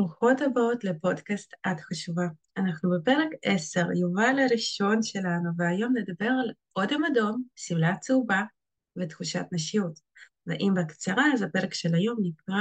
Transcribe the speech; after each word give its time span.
ברוכות 0.00 0.40
הבאות 0.40 0.84
לפודקאסט 0.84 1.52
את 1.72 1.80
חשובה. 1.80 2.26
אנחנו 2.56 2.90
בפרק 2.90 3.28
10, 3.44 3.86
יובל 4.00 4.36
הראשון 4.38 5.02
שלנו, 5.02 5.50
והיום 5.56 5.96
נדבר 5.96 6.26
על 6.26 6.52
אודם 6.76 7.04
אדום, 7.04 7.42
שמלה 7.56 7.96
צהובה 7.96 8.42
ותחושת 8.96 9.44
נשיות. 9.52 10.00
ואם 10.46 10.72
בקצרה, 10.76 11.24
אז 11.34 11.42
הפרק 11.42 11.74
של 11.74 11.94
היום 11.94 12.18
נקרא 12.22 12.60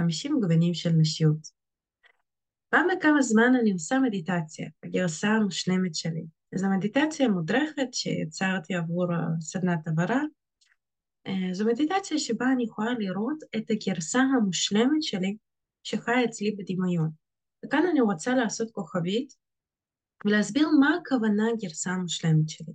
50 0.00 0.40
גוונים 0.40 0.74
של 0.74 0.90
נשיות. 0.90 1.48
פעם 2.68 2.86
בכמה 2.96 3.22
זמן 3.22 3.52
אני 3.60 3.72
עושה 3.72 3.98
מדיטציה, 3.98 4.68
הגרסה 4.82 5.28
המושלמת 5.28 5.94
שלי. 5.94 6.24
זו 6.54 6.68
מדיטציה 6.76 7.28
מודרכת 7.28 7.88
שיצרתי 7.92 8.74
עבור 8.74 9.06
סדנת 9.40 9.88
הבהרה. 9.88 10.22
אה, 11.26 11.48
זו 11.52 11.66
מדיטציה 11.66 12.18
שבה 12.18 12.46
אני 12.52 12.64
יכולה 12.64 12.92
לראות 12.98 13.38
את 13.56 13.70
הגרסה 13.70 14.20
המושלמת 14.20 15.02
שלי 15.02 15.36
שחיה 15.88 16.24
אצלי 16.24 16.56
בדמיון. 16.58 17.10
וכאן 17.64 17.82
אני 17.90 18.00
רוצה 18.00 18.34
לעשות 18.34 18.70
כוכבית 18.70 19.34
ולהסביר 20.24 20.68
מה 20.80 20.96
הכוונה 21.00 21.44
גרסה 21.60 21.90
המושלמת 21.90 22.48
שלי. 22.48 22.72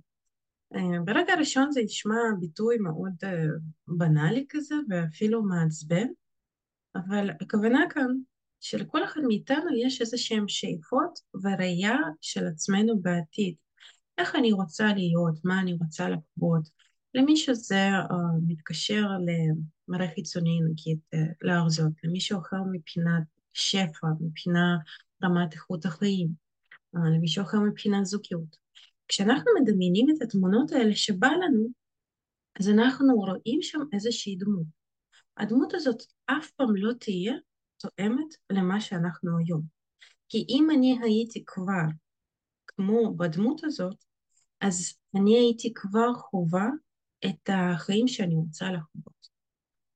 אה, 0.74 1.00
ברגע 1.04 1.32
הראשון 1.32 1.72
זה 1.72 1.80
נשמע 1.84 2.14
ביטוי 2.40 2.78
מאוד 2.78 3.12
אה, 3.24 3.44
בנאלי 3.86 4.46
כזה 4.48 4.74
ואפילו 4.88 5.42
מעצבן, 5.42 6.06
אבל 6.96 7.30
הכוונה 7.40 7.84
כאן 7.90 8.16
שלכל 8.60 9.04
אחד 9.04 9.20
מאיתנו 9.26 9.76
יש 9.76 10.00
איזה 10.00 10.18
שהן 10.18 10.44
שאיפות 10.48 11.20
וראייה 11.42 11.96
של 12.20 12.46
עצמנו 12.46 13.00
בעתיד. 13.00 13.54
איך 14.18 14.36
אני 14.36 14.52
רוצה 14.52 14.86
להיות, 14.86 15.44
מה 15.44 15.60
אני 15.60 15.72
רוצה 15.72 16.08
לחוות. 16.08 16.68
למי 17.14 17.36
שזה 17.36 17.88
uh, 18.10 18.14
מתקשר 18.46 19.02
למראה 19.88 20.14
חיצוני, 20.14 20.60
נגיד, 20.70 20.98
uh, 21.14 21.18
לארזות, 21.42 21.92
למישהו 22.04 22.40
אחר 22.40 22.56
מבחינת 22.72 23.22
שפע, 23.52 24.06
מבחינת 24.20 24.80
רמת 25.24 25.52
איכות 25.52 25.84
החיים, 25.84 26.28
uh, 26.96 26.98
למישהו 27.16 27.44
אחר 27.44 27.58
מבחינת 27.60 28.06
זוגיות. 28.06 28.56
כשאנחנו 29.08 29.50
מדמיינים 29.62 30.06
את 30.10 30.22
התמונות 30.22 30.72
האלה 30.72 30.94
שבא 30.94 31.28
לנו, 31.28 31.68
אז 32.60 32.68
אנחנו 32.68 33.14
רואים 33.14 33.62
שם 33.62 33.78
איזושהי 33.92 34.36
דמות. 34.36 34.66
הדמות 35.36 35.74
הזאת 35.74 36.02
אף 36.26 36.50
פעם 36.50 36.76
לא 36.76 36.92
תהיה 36.92 37.34
תואמת 37.76 38.34
למה 38.50 38.80
שאנחנו 38.80 39.38
היום. 39.38 39.62
כי 40.28 40.46
אם 40.48 40.68
אני 40.70 40.98
הייתי 41.02 41.42
כבר 41.46 41.84
כמו 42.66 43.16
בדמות 43.16 43.64
הזאת, 43.64 44.04
אז 44.60 44.94
אני 45.16 45.36
הייתי 45.38 45.72
כבר 45.74 46.14
חווה 46.14 46.68
את 47.26 47.50
החיים 47.52 48.08
שאני 48.08 48.34
רוצה 48.34 48.66
לחוות. 48.72 49.28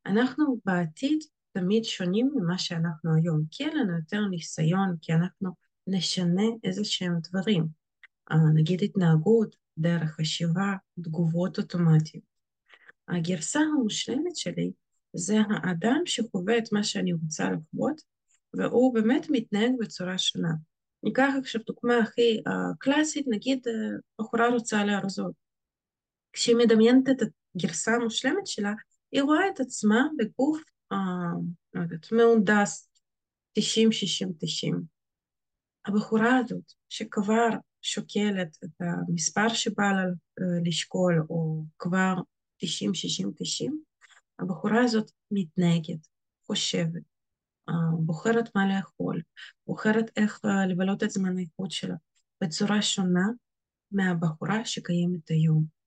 אנחנו 0.06 0.60
בעתיד 0.64 1.18
תמיד 1.52 1.84
שונים 1.84 2.30
ממה 2.34 2.58
שאנחנו 2.58 3.14
היום, 3.14 3.42
כי 3.50 3.64
אין 3.64 3.76
לנו 3.76 3.96
יותר 3.96 4.20
ניסיון, 4.30 4.96
כי 5.00 5.12
אנחנו 5.12 5.50
נשנה 5.86 6.42
איזה 6.64 6.84
שהם 6.84 7.18
דברים. 7.22 7.66
אה, 8.32 8.36
נגיד 8.54 8.82
התנהגות, 8.82 9.56
דרך 9.78 10.10
חשיבה, 10.10 10.74
תגובות 11.02 11.58
אוטומטיות. 11.58 12.24
הגרסה 13.08 13.60
המושלמת 13.60 14.36
שלי 14.36 14.72
זה 15.16 15.36
האדם 15.50 16.02
שחווה 16.06 16.58
את 16.58 16.72
מה 16.72 16.84
שאני 16.84 17.12
רוצה 17.12 17.50
לחוות, 17.50 18.00
והוא 18.54 18.94
באמת 18.94 19.26
מתנהג 19.30 19.72
בצורה 19.80 20.18
שונה. 20.18 20.52
ניקח 21.02 21.32
עכשיו 21.38 21.60
דוגמה 21.66 21.98
הכי 21.98 22.40
uh, 22.48 22.52
קלאסית, 22.78 23.26
נגיד 23.28 23.58
uh, 23.66 23.70
בחורה 24.18 24.48
רוצה 24.48 24.84
לארזות. 24.84 25.47
כשהיא 26.38 26.56
מדמיינת 26.56 27.08
את 27.08 27.16
הגרסה 27.56 27.94
המושלמת 27.94 28.46
שלה, 28.46 28.72
היא 29.12 29.22
רואה 29.22 29.48
את 29.48 29.60
עצמה 29.60 30.02
בגוף, 30.18 30.60
uh, 30.92 30.96
לא 31.74 31.82
יודעת, 31.82 32.12
מהונדס 32.12 32.90
90, 33.52 33.92
60, 33.92 34.32
90. 34.38 34.82
הבחורה 35.86 36.38
הזאת, 36.38 36.72
שכבר 36.88 37.48
שוקלת 37.82 38.56
את 38.64 38.70
המספר 38.80 39.48
שבא 39.48 39.92
לה 39.92 40.04
לשקול, 40.64 41.26
או 41.30 41.64
כבר 41.78 42.14
90, 42.56 42.94
60, 42.94 43.32
90, 43.36 43.82
הבחורה 44.38 44.84
הזאת 44.84 45.10
מתנהגת, 45.30 46.06
חושבת, 46.46 47.02
בוחרת 48.00 48.48
מה 48.54 48.76
לאכול, 48.76 49.22
בוחרת 49.66 50.10
איך 50.16 50.40
לבלות 50.68 51.02
את 51.02 51.10
זמן 51.10 51.36
האיכות 51.36 51.70
שלה 51.70 51.94
בצורה 52.40 52.82
שונה 52.82 53.26
מהבחורה 53.92 54.64
שקיימת 54.64 55.30
היום. 55.30 55.77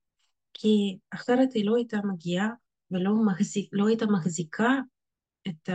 כי 0.54 0.98
אחרת 1.10 1.52
היא 1.54 1.66
לא 1.66 1.76
הייתה 1.76 1.96
מגיעה 2.04 2.48
ולא 2.90 3.12
מחזיק, 3.26 3.68
לא 3.72 3.88
הייתה 3.88 4.06
מחזיקה 4.06 4.70
את 5.48 5.68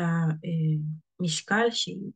המשקל 1.20 1.66
שהיא, 1.72 2.12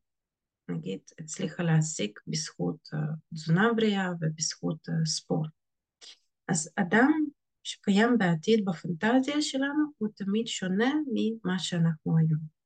נגיד, 0.68 1.00
הצליחה 1.18 1.62
להשיג 1.62 2.10
בזכות 2.26 2.88
תזונה 3.34 3.72
בריאה 3.76 4.08
ובזכות 4.20 4.88
ספורט. 5.04 5.50
אז 6.48 6.70
אדם 6.76 7.12
שקיים 7.62 8.18
בעתיד 8.18 8.64
בפנטזיה 8.64 9.42
שלנו 9.42 9.92
הוא 9.98 10.08
תמיד 10.16 10.46
שונה 10.46 10.92
ממה 11.12 11.58
שאנחנו 11.58 12.18
היום. 12.18 12.62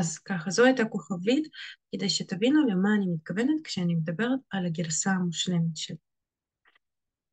אז 0.00 0.18
ככה, 0.18 0.50
זו 0.50 0.64
הייתה 0.64 0.84
כוכבית, 0.84 1.48
כדי 1.92 2.08
שתבינו 2.08 2.66
למה 2.66 2.88
אני 2.96 3.06
מתכוונת 3.06 3.60
כשאני 3.64 3.94
מדברת 3.94 4.40
על 4.50 4.66
הגרסה 4.66 5.10
המושלמת 5.10 5.76
שלי. 5.76 5.96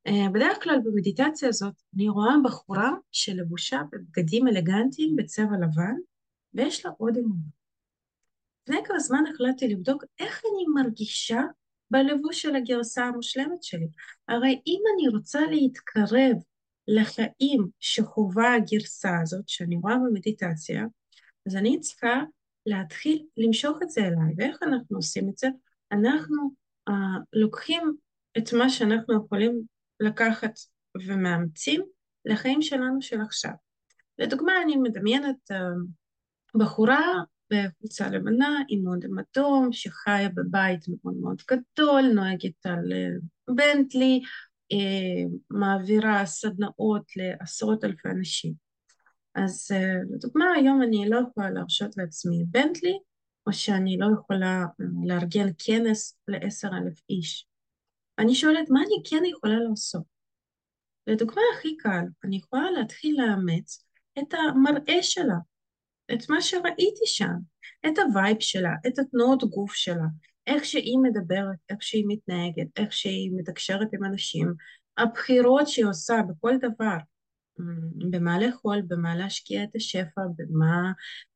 Uh, 0.09 0.29
בדרך 0.33 0.63
כלל 0.63 0.79
במדיטציה 0.83 1.49
הזאת 1.49 1.73
אני 1.95 2.09
רואה 2.09 2.33
בחורה 2.43 2.91
שלבושה 3.11 3.81
בבגדים 3.91 4.47
אלגנטיים 4.47 5.15
בצבע 5.15 5.55
לבן, 5.61 5.95
ויש 6.53 6.85
לה 6.85 6.91
עוד 6.97 7.17
אמונה. 7.17 7.49
לפני 8.63 8.85
כמה 8.85 8.99
זמן 8.99 9.23
החלטתי 9.33 9.67
לבדוק 9.67 10.03
איך 10.19 10.41
אני 10.45 10.83
מרגישה 10.83 11.41
בלבוש 11.91 12.41
של 12.41 12.55
הגרסה 12.55 13.05
המושלמת 13.05 13.63
שלי. 13.63 13.87
הרי 14.27 14.61
אם 14.67 14.81
אני 14.95 15.07
רוצה 15.07 15.39
להתקרב 15.41 16.37
לחיים 16.87 17.67
שחווה 17.79 18.53
הגרסה 18.55 19.21
הזאת, 19.21 19.49
שאני 19.49 19.75
רואה 19.75 19.95
במדיטציה, 19.95 20.85
אז 21.47 21.55
אני 21.55 21.79
צריכה 21.79 22.23
להתחיל 22.65 23.25
למשוך 23.37 23.77
את 23.83 23.89
זה 23.89 24.01
אליי. 24.01 24.33
ואיך 24.37 24.63
אנחנו 24.63 24.97
עושים 24.97 25.29
את 25.29 25.37
זה? 25.37 25.47
אנחנו 25.91 26.51
uh, 26.89 26.93
לוקחים 27.33 27.95
את 28.37 28.53
מה 28.53 28.69
שאנחנו 28.69 29.25
יכולים 29.25 29.78
לקחת 29.99 30.53
ומאמצים 31.07 31.81
לחיים 32.25 32.61
שלנו 32.61 33.01
של 33.01 33.21
עכשיו. 33.21 33.51
לדוגמה, 34.17 34.61
אני 34.63 34.75
מדמיינת 34.75 35.51
uh, 35.51 35.55
בחורה 36.59 37.13
בחולצה 37.53 38.09
לבנה 38.09 38.61
עם 38.69 38.79
מודם 38.79 39.19
אדום, 39.19 39.71
שחיה 39.71 40.29
בבית 40.29 40.85
מאוד 40.87 41.15
מאוד 41.15 41.41
גדול, 41.51 42.01
נוהגת 42.13 42.65
על 42.65 42.91
בנטלי, 43.55 44.21
uh, 44.73 45.37
מעבירה 45.49 46.25
סדנאות 46.25 47.03
לעשרות 47.15 47.83
אלפי 47.83 48.09
אנשים. 48.09 48.53
אז 49.35 49.71
לדוגמה 50.13 50.45
היום 50.55 50.81
אני 50.81 51.09
לא 51.09 51.19
יכולה 51.29 51.49
להרשות 51.49 51.97
לעצמי 51.97 52.43
בנטלי, 52.47 52.99
או 53.47 53.53
שאני 53.53 53.97
לא 53.97 54.07
יכולה 54.19 54.65
לארגן 55.05 55.47
כנס 55.57 56.19
לעשר 56.27 56.67
אלף 56.67 57.01
איש. 57.09 57.48
אני 58.19 58.35
שואלת 58.35 58.69
מה 58.69 58.79
אני 58.79 59.03
כן 59.09 59.25
יכולה 59.25 59.59
לעשות? 59.69 60.03
לדוגמה 61.07 61.41
הכי 61.55 61.77
קל, 61.77 62.05
אני 62.23 62.37
יכולה 62.37 62.71
להתחיל 62.71 63.21
לאמץ 63.21 63.85
את 64.19 64.33
המראה 64.33 65.03
שלה, 65.03 65.37
את 66.13 66.29
מה 66.29 66.41
שראיתי 66.41 67.05
שם, 67.05 67.33
את 67.87 67.99
ה 67.99 68.07
vibe 68.07 68.37
שלה, 68.39 68.71
את 68.87 68.99
התנועות 68.99 69.43
גוף 69.43 69.73
שלה, 69.73 70.05
איך 70.47 70.65
שהיא 70.65 70.97
מדברת, 71.03 71.57
איך 71.69 71.83
שהיא 71.83 72.05
מתנהגת, 72.07 72.67
איך 72.77 72.93
שהיא 72.93 73.31
מתקשרת 73.35 73.87
עם 73.93 74.03
אנשים, 74.03 74.53
הבחירות 74.97 75.67
שהיא 75.67 75.85
עושה 75.85 76.15
בכל 76.29 76.53
דבר. 76.61 76.97
במה 78.11 78.39
לאכול, 78.39 78.81
במה 78.87 79.15
להשקיע 79.15 79.63
את 79.63 79.75
השפע, 79.75 80.21
במה 80.35 80.91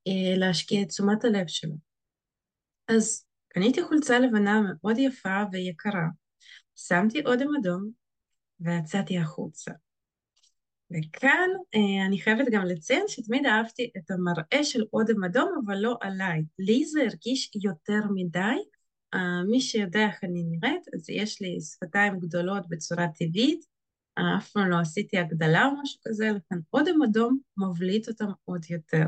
אה, 0.07 0.37
להשקיע 0.37 0.81
את 0.81 0.87
תשומת 0.87 1.25
הלב 1.25 1.47
שלו. 1.47 1.75
אז 2.87 3.25
קניתי 3.47 3.83
חולצה 3.83 4.19
לבנה 4.19 4.61
מאוד 4.61 4.97
יפה 4.97 5.43
ויקרה, 5.51 6.03
שמתי 6.75 7.21
אודם 7.25 7.47
אדום 7.59 7.91
ויצאתי 8.59 9.17
החוצה. 9.17 9.71
וכאן 10.91 11.49
אה, 11.75 12.05
אני 12.05 12.21
חייבת 12.21 12.45
גם 12.51 12.65
לציין 12.65 13.03
שתמיד 13.07 13.45
אהבתי 13.45 13.91
את 13.97 14.11
המראה 14.11 14.63
של 14.63 14.83
אודם 14.93 15.23
אדום, 15.23 15.49
אבל 15.65 15.77
לא 15.77 15.97
עליי. 16.01 16.41
לי 16.59 16.85
זה 16.85 17.01
הרגיש 17.01 17.51
יותר 17.63 17.99
מדי. 18.13 18.55
אה, 19.13 19.43
מי 19.49 19.61
שיודע 19.61 20.05
איך 20.05 20.23
אני 20.23 20.43
נראית, 20.43 20.85
אז 20.95 21.09
יש 21.09 21.41
לי 21.41 21.57
שפתיים 21.61 22.19
גדולות 22.19 22.69
בצורה 22.69 23.07
טבעית, 23.07 23.65
אף 24.15 24.49
פעם 24.49 24.69
לא 24.69 24.79
עשיתי 24.79 25.17
הגדלה 25.17 25.65
או 25.65 25.81
משהו 25.81 25.99
כזה, 26.07 26.29
לכן 26.31 26.55
אודם 26.73 27.03
אדום 27.03 27.39
מבליט 27.57 28.07
אותם 28.07 28.25
עוד 28.45 28.65
יותר. 28.69 29.05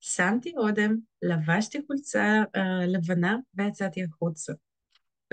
שמתי 0.00 0.52
אודם, 0.56 0.96
לבשתי 1.22 1.78
חולצה 1.86 2.42
uh, 2.56 2.60
לבנה 2.86 3.36
ויצאתי 3.54 4.04
החוצה. 4.04 4.52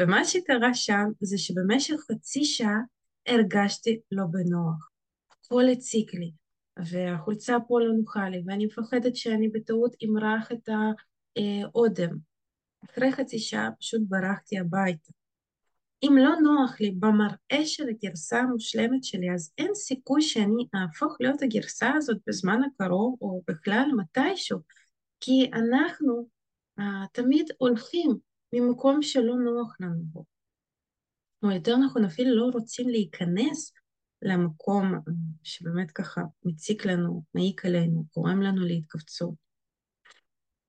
ומה 0.01 0.25
שקרה 0.25 0.74
שם 0.74 1.06
זה 1.21 1.38
שבמשך 1.38 1.95
חצי 2.12 2.44
שעה 2.44 2.80
הרגשתי 3.27 4.00
לא 4.12 4.24
בנוח. 4.31 4.89
הכל 5.31 5.63
הציק 5.71 6.13
לי, 6.13 6.31
והחולצה 6.77 7.57
פה 7.68 7.80
לא 7.80 7.94
נוחה 7.94 8.30
לי, 8.30 8.44
ואני 8.45 8.65
מפחדת 8.65 9.15
שאני 9.15 9.50
בטעות 9.50 9.95
אמרח 10.03 10.51
את 10.51 10.69
האודם. 10.69 12.18
אחרי 12.86 13.12
חצי 13.12 13.39
שעה 13.39 13.69
פשוט 13.80 14.01
ברחתי 14.07 14.59
הביתה. 14.59 15.12
אם 16.03 16.18
לא 16.18 16.36
נוח 16.36 16.81
לי 16.81 16.92
במראה 16.92 17.65
של 17.65 17.89
הגרסה 17.89 18.39
המושלמת 18.39 19.03
שלי, 19.03 19.33
אז 19.33 19.53
אין 19.57 19.74
סיכוי 19.74 20.21
שאני 20.21 20.65
אהפוך 20.75 21.18
להיות 21.19 21.42
הגרסה 21.42 21.94
הזאת 21.94 22.18
בזמן 22.27 22.62
הקרוב, 22.63 23.18
או 23.21 23.42
בכלל 23.48 23.89
מתישהו, 23.98 24.59
כי 25.19 25.51
אנחנו 25.53 26.27
uh, 26.80 26.83
תמיד 27.13 27.50
הולכים 27.57 28.18
ממקום 28.53 29.01
שלא 29.01 29.36
נוח 29.36 29.75
לנו 29.80 30.03
בו. 30.03 30.25
או 31.44 31.51
יותר 31.51 31.77
נכון, 31.77 32.06
אפילו 32.06 32.36
לא 32.36 32.50
רוצים 32.53 32.89
להיכנס 32.89 33.74
למקום 34.21 34.86
שבאמת 35.44 35.92
ככה 35.92 36.21
מציק 36.44 36.86
לנו, 36.86 37.24
מעיק 37.33 37.65
עלינו, 37.65 38.06
גורם 38.15 38.42
לנו 38.42 38.62
להתכווצות. 38.65 39.33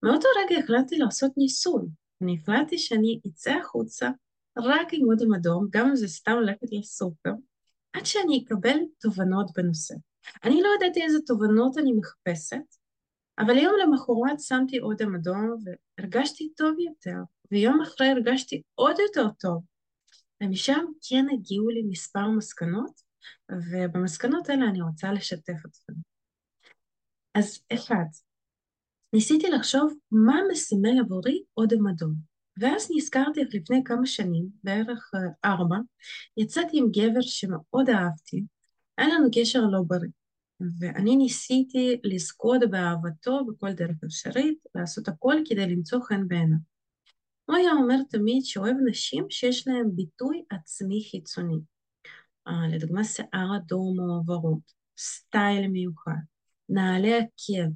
מאותו 0.02 0.28
רגע 0.38 0.58
החלטתי 0.64 0.98
לעשות 0.98 1.32
ניסוי. 1.36 1.82
אני 2.22 2.36
החלטתי 2.42 2.78
שאני 2.78 3.20
אצא 3.26 3.50
החוצה 3.50 4.10
רק 4.58 4.88
עם 4.92 5.10
אודם 5.10 5.34
אדום, 5.34 5.66
גם 5.70 5.88
אם 5.88 5.96
זה 5.96 6.08
סתם 6.08 6.32
ללכת 6.42 6.66
לסופר, 6.72 7.32
עד 7.92 8.06
שאני 8.06 8.44
אקבל 8.44 8.76
תובנות 9.00 9.50
בנושא. 9.56 9.94
אני 10.44 10.62
לא 10.62 10.68
ידעתי 10.76 11.02
איזה 11.02 11.18
תובנות 11.26 11.78
אני 11.78 11.92
מחפשת, 11.92 12.76
אבל 13.38 13.58
יום 13.58 13.74
למחרת 13.82 14.40
שמתי 14.40 14.80
אודם 14.80 15.14
אדום 15.14 15.56
והרגשתי 15.98 16.52
טוב 16.56 16.78
יותר, 16.78 17.18
ויום 17.52 17.80
אחרי 17.80 18.08
הרגשתי 18.08 18.62
עוד 18.74 18.96
יותר 18.98 19.30
טוב. 19.40 19.62
ומשם 20.42 20.84
כן 21.08 21.26
הגיעו 21.32 21.68
לי 21.68 21.82
מספר 21.82 22.28
מסקנות, 22.28 23.00
ובמסקנות 23.50 24.48
האלה 24.48 24.64
אני 24.68 24.82
רוצה 24.82 25.12
לשתף 25.12 25.66
אתכם. 25.66 25.92
אז 27.34 27.58
אחד, 27.72 28.04
ניסיתי 29.12 29.50
לחשוב 29.50 29.94
מה 30.10 30.36
מסמל 30.50 31.00
עבורי 31.00 31.42
אודם 31.56 31.86
אדום. 31.86 32.14
ואז 32.60 32.88
נזכרתי 32.96 33.40
איך 33.40 33.48
לפני 33.54 33.82
כמה 33.84 34.06
שנים, 34.06 34.48
בערך 34.64 35.10
אה, 35.14 35.50
ארבע, 35.50 35.76
יצאתי 36.36 36.78
עם 36.78 36.86
גבר 36.90 37.20
שמאוד 37.20 37.90
אהבתי, 37.90 38.44
היה 38.98 39.08
לנו 39.08 39.28
קשר 39.34 39.60
לא 39.60 39.82
בריא, 39.86 40.10
ואני 40.78 41.16
ניסיתי 41.16 42.00
לזכות 42.04 42.60
באהבתו 42.70 43.44
בכל 43.46 43.72
דרך 43.72 43.96
אפשרית, 44.04 44.58
לעשות 44.74 45.08
הכל 45.08 45.36
כדי 45.48 45.66
למצוא 45.66 46.00
חן 46.08 46.28
בעיניו. 46.28 46.71
הוא 47.44 47.56
היה 47.56 47.72
אומר 47.72 47.96
תמיד 48.10 48.44
שאוהב 48.44 48.76
נשים 48.86 49.26
שיש 49.30 49.68
להן 49.68 49.90
ביטוי 49.94 50.42
עצמי 50.50 51.08
חיצוני. 51.10 51.58
אה, 52.48 52.68
לדוגמה 52.72 53.04
שיער 53.04 53.56
אדום 53.56 53.96
או 54.00 54.26
ורוד, 54.26 54.60
סטייל 54.98 55.68
מיוחד, 55.68 56.22
נעלי 56.68 57.14
עקב, 57.14 57.70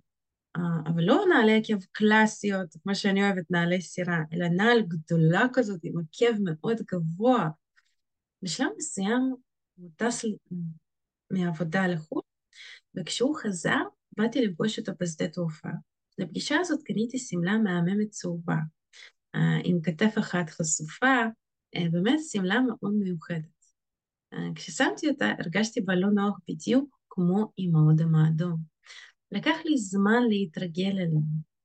אה, 0.57 0.91
אבל 0.91 1.03
לא 1.03 1.25
נעלי 1.29 1.57
עקב 1.57 1.85
קלאסיות, 1.93 2.77
כמו 2.83 2.95
שאני 2.95 3.23
אוהבת, 3.23 3.51
נעלי 3.51 3.81
סירה, 3.81 4.19
אלא 4.33 4.49
נעל 4.49 4.83
גדולה 4.83 5.47
כזאת 5.53 5.81
עם 5.83 5.95
עקב 5.99 6.41
מאוד 6.45 6.77
גבוה. 6.93 7.49
בשלב 8.43 8.69
מסוים 8.77 9.35
הוא 9.77 9.91
טס 9.97 10.25
מעבודה 11.31 11.87
לחו"ל, 11.87 12.23
וכשהוא 12.95 13.37
חזר, 13.43 13.83
באתי 14.17 14.47
לפגוש 14.47 14.79
אותו 14.79 14.93
בשדה 15.01 15.29
תעופה. 15.29 15.69
לפגישה 16.19 16.57
הזאת 16.61 16.83
קניתי 16.83 17.19
שמלה 17.19 17.59
מהממת 17.59 18.11
צהובה, 18.11 18.57
עם 19.65 19.81
כתף 19.83 20.15
אחת 20.19 20.51
חשופה, 20.51 21.17
אה, 21.77 21.85
באמת 21.93 22.19
שמלה 22.31 22.61
מאוד 22.61 22.93
מיוחדת. 22.93 23.57
כששמתי 24.55 25.09
אותה 25.09 25.33
הרגשתי 25.39 25.81
בה 25.81 25.95
לא 25.95 26.09
נוח 26.09 26.39
בדיוק 26.49 26.99
כמו 27.09 27.53
עם 27.57 27.77
האודם 27.77 28.15
האדום. 28.15 28.57
לקח 29.33 29.55
לי 29.65 29.79
זמן 29.79 30.23
להתרגל 30.29 30.91
אליהם. 30.91 31.57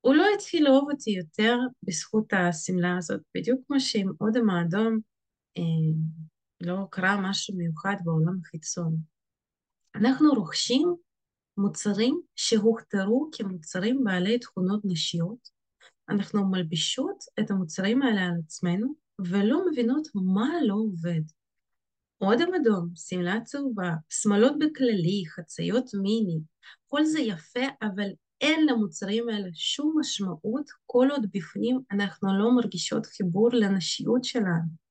הוא 0.00 0.14
לא 0.14 0.26
התחיל 0.34 0.64
לאהוב 0.64 0.90
אותי 0.90 1.10
יותר 1.10 1.56
בזכות 1.82 2.32
השמלה 2.32 2.96
הזאת, 2.98 3.20
בדיוק 3.34 3.60
כמו 3.66 3.80
שעם 3.80 4.12
אודם 4.20 4.50
האדום 4.50 4.98
אה, 5.58 5.62
לא 6.60 6.86
קרה 6.90 7.30
משהו 7.30 7.56
מיוחד 7.56 7.96
בעולם 8.04 8.38
החיצון. 8.40 8.96
אנחנו 9.94 10.30
רוכשים 10.30 10.94
מוצרים 11.56 12.20
שהוכתרו 12.36 13.30
כמוצרים 13.32 14.04
בעלי 14.04 14.38
תכונות 14.38 14.80
נשיות, 14.84 15.53
אנחנו 16.08 16.50
מלבישות 16.50 17.24
את 17.40 17.50
המוצרים 17.50 18.02
האלה 18.02 18.22
על 18.22 18.34
עצמנו 18.44 18.94
ולא 19.18 19.60
מבינות 19.70 20.08
מה 20.14 20.48
לא 20.66 20.74
עובד. 20.74 21.20
אודם 22.20 22.48
אדום, 22.54 22.88
שמלה 22.94 23.40
צהובה, 23.40 23.90
שמלות 24.08 24.52
בכללי, 24.58 25.22
חציות 25.28 25.90
מיני, 26.02 26.40
כל 26.86 27.04
זה 27.04 27.20
יפה, 27.20 27.64
אבל 27.82 28.08
אין 28.40 28.66
למוצרים 28.66 29.28
האלה 29.28 29.48
שום 29.54 29.96
משמעות 30.00 30.70
כל 30.86 31.08
עוד 31.10 31.26
בפנים 31.32 31.80
אנחנו 31.90 32.38
לא 32.38 32.56
מרגישות 32.56 33.06
חיבור 33.06 33.50
לנשיות 33.52 34.24
שלנו. 34.24 34.84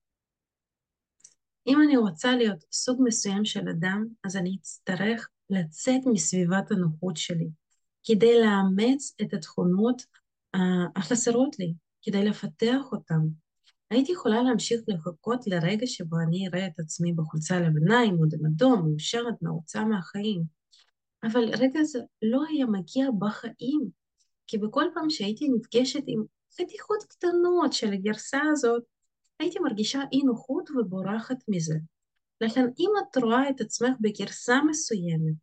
אם 1.66 1.82
אני 1.82 1.96
רוצה 1.96 2.36
להיות 2.36 2.64
סוג 2.72 3.02
מסוים 3.04 3.44
של 3.44 3.68
אדם, 3.68 4.06
אז 4.24 4.36
אני 4.36 4.56
אצטרך 4.60 5.28
לצאת 5.50 6.00
מסביבת 6.12 6.70
הנוחות 6.70 7.16
שלי, 7.16 7.48
כדי 8.04 8.40
לאמץ 8.40 9.14
את 9.22 9.34
התכונות 9.34 10.02
החסרות 10.96 11.58
לי, 11.58 11.74
כדי 12.02 12.24
לפתח 12.24 12.92
אותן. 12.92 13.20
הייתי 13.90 14.12
יכולה 14.12 14.42
להמשיך 14.42 14.80
לחכות 14.88 15.46
לרגע 15.46 15.86
שבו 15.86 16.16
אני 16.28 16.48
אראה 16.48 16.66
את 16.66 16.80
עצמי 16.80 17.12
בחולצה 17.12 17.60
לבנה 17.60 18.00
עם 18.00 18.18
אודם 18.18 18.46
אדום, 18.46 18.88
מאושרת, 18.88 19.42
מרוצה 19.42 19.84
מהחיים. 19.84 20.42
אבל 21.22 21.50
רגע 21.58 21.82
זה 21.82 21.98
לא 22.22 22.42
היה 22.48 22.66
מגיע 22.66 23.06
בחיים, 23.18 23.88
כי 24.46 24.58
בכל 24.58 24.84
פעם 24.94 25.10
שהייתי 25.10 25.48
נפגשת 25.48 26.02
עם 26.06 26.22
חתיכות 26.60 27.04
קטנות 27.08 27.72
של 27.72 27.92
הגרסה 27.92 28.40
הזאת, 28.52 28.82
הייתי 29.40 29.58
מרגישה 29.58 30.00
אי 30.12 30.22
נוחות 30.22 30.70
ובורחת 30.70 31.36
מזה. 31.48 31.74
לכן 32.40 32.64
אם 32.78 32.90
את 32.98 33.16
רואה 33.22 33.50
את 33.50 33.60
עצמך 33.60 33.90
בגרסה 34.00 34.60
מסוימת, 34.68 35.34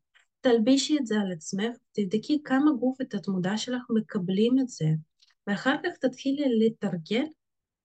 תלבישי 0.42 0.98
את 0.98 1.06
זה 1.06 1.16
על 1.16 1.32
עצמך, 1.32 1.78
תבדקי 1.92 2.42
כמה 2.44 2.72
גוף 2.80 2.98
ותת-מודע 3.02 3.58
שלך 3.58 3.82
מקבלים 3.90 4.60
את 4.60 4.70
זה, 4.70 4.86
ואחר 5.48 5.76
כך 5.84 5.98
תתחילי 5.98 6.46
לתרגל 6.60 7.26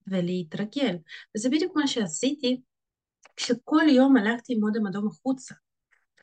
ולהתרגל. 0.07 0.95
וזה 1.35 1.49
בדיוק 1.49 1.75
מה 1.75 1.87
שעשיתי 1.87 2.61
כשכל 3.35 3.83
יום 3.91 4.17
הלכתי 4.17 4.53
עם 4.53 4.59
מודם 4.59 4.87
אדום 4.87 5.07
החוצה. 5.07 5.55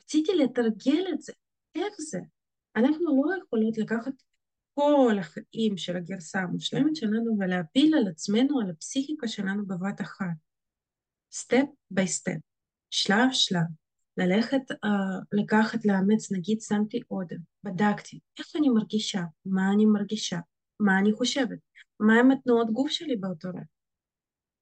רציתי 0.03 0.33
לתרגל 0.35 1.05
את 1.15 1.23
זה. 1.23 1.33
איך 1.75 1.95
זה? 1.99 2.19
אנחנו 2.77 3.23
לא 3.25 3.37
יכולות 3.45 3.79
לקחת 3.79 4.13
כל 4.75 5.17
החיים 5.21 5.77
של 5.77 5.97
הגרסה 5.97 6.41
המושלמת 6.41 6.97
שלנו 6.97 7.37
ולהפיל 7.39 7.95
על 7.95 8.09
עצמנו, 8.09 8.61
על 8.61 8.71
הפסיכיקה 8.71 9.29
שלנו 9.29 9.67
בבת 9.67 10.00
אחת. 10.00 10.37
step 11.33 11.66
by 11.90 12.09
step, 12.09 12.38
שלב 12.91 13.29
שלב. 13.33 13.84
ללכת, 14.16 14.71
uh, 14.71 14.88
לקחת, 15.33 15.85
לאמץ, 15.85 16.33
נגיד 16.33 16.61
שמתי 16.61 17.00
אודם, 17.11 17.37
בדקתי 17.64 18.21
איך 18.38 18.47
אני 18.56 18.68
מרגישה, 18.68 19.23
מה 19.47 19.73
אני 19.73 19.87
מרגישה, 19.87 20.38
מה 20.80 20.99
אני 20.99 21.12
חושבת, 21.12 21.59
מהם 22.00 22.30
התנועות 22.30 22.71
גוף 22.71 22.90
שלי 22.90 23.16
באותו 23.16 23.49
רגע. 23.49 23.61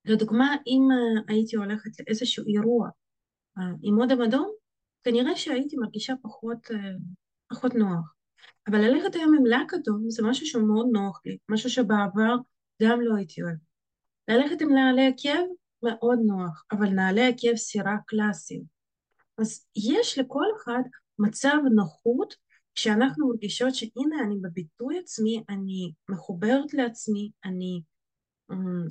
לדוגמה, 0.05 0.57
אם 0.67 0.83
uh, 0.91 1.25
הייתי 1.29 1.57
הולכת 1.57 1.91
לאיזשהו 2.01 2.45
אירוע 2.47 2.89
uh, 3.59 3.63
עם 3.83 4.01
אודם 4.01 4.23
אדום, 4.23 4.51
כנראה 5.05 5.37
שהייתי 5.37 5.77
מרגישה 5.77 6.15
פחות, 6.23 6.67
uh, 6.67 6.75
פחות 7.49 7.75
נוח. 7.75 8.15
אבל 8.69 8.79
ללכת 8.79 9.15
היום 9.15 9.35
עם 9.35 9.47
לק 9.47 9.75
אדום 9.75 10.11
זה 10.11 10.23
משהו 10.27 10.47
שהוא 10.47 10.69
מאוד 10.69 10.87
נוח 10.93 11.21
לי, 11.27 11.39
משהו 11.49 11.71
שבעבר 11.71 12.37
גם 12.83 13.01
לא 13.01 13.17
הייתי 13.17 13.43
אוהבת. 13.43 13.73
ללכת 14.29 14.61
עם 14.61 14.73
נעלי 14.73 15.07
עקב 15.07 15.43
מאוד 15.83 16.19
נוח, 16.27 16.65
אבל 16.73 16.89
נעלי 16.89 17.27
עקב 17.27 17.57
סירה 17.57 17.97
קלאסיים. 18.07 18.72
אז 19.43 19.67
יש 19.77 20.19
לכל 20.19 20.45
אחד 20.57 20.83
מצב 21.19 21.57
נוחות 21.75 22.35
כשאנחנו 22.75 23.29
מרגישות 23.29 23.75
שהנה 23.75 24.17
אני 24.27 24.35
בביטוי 24.43 24.99
עצמי, 24.99 25.45
אני 25.49 25.93
מחוברת 26.09 26.75
לעצמי, 26.75 27.31
אני 27.45 27.83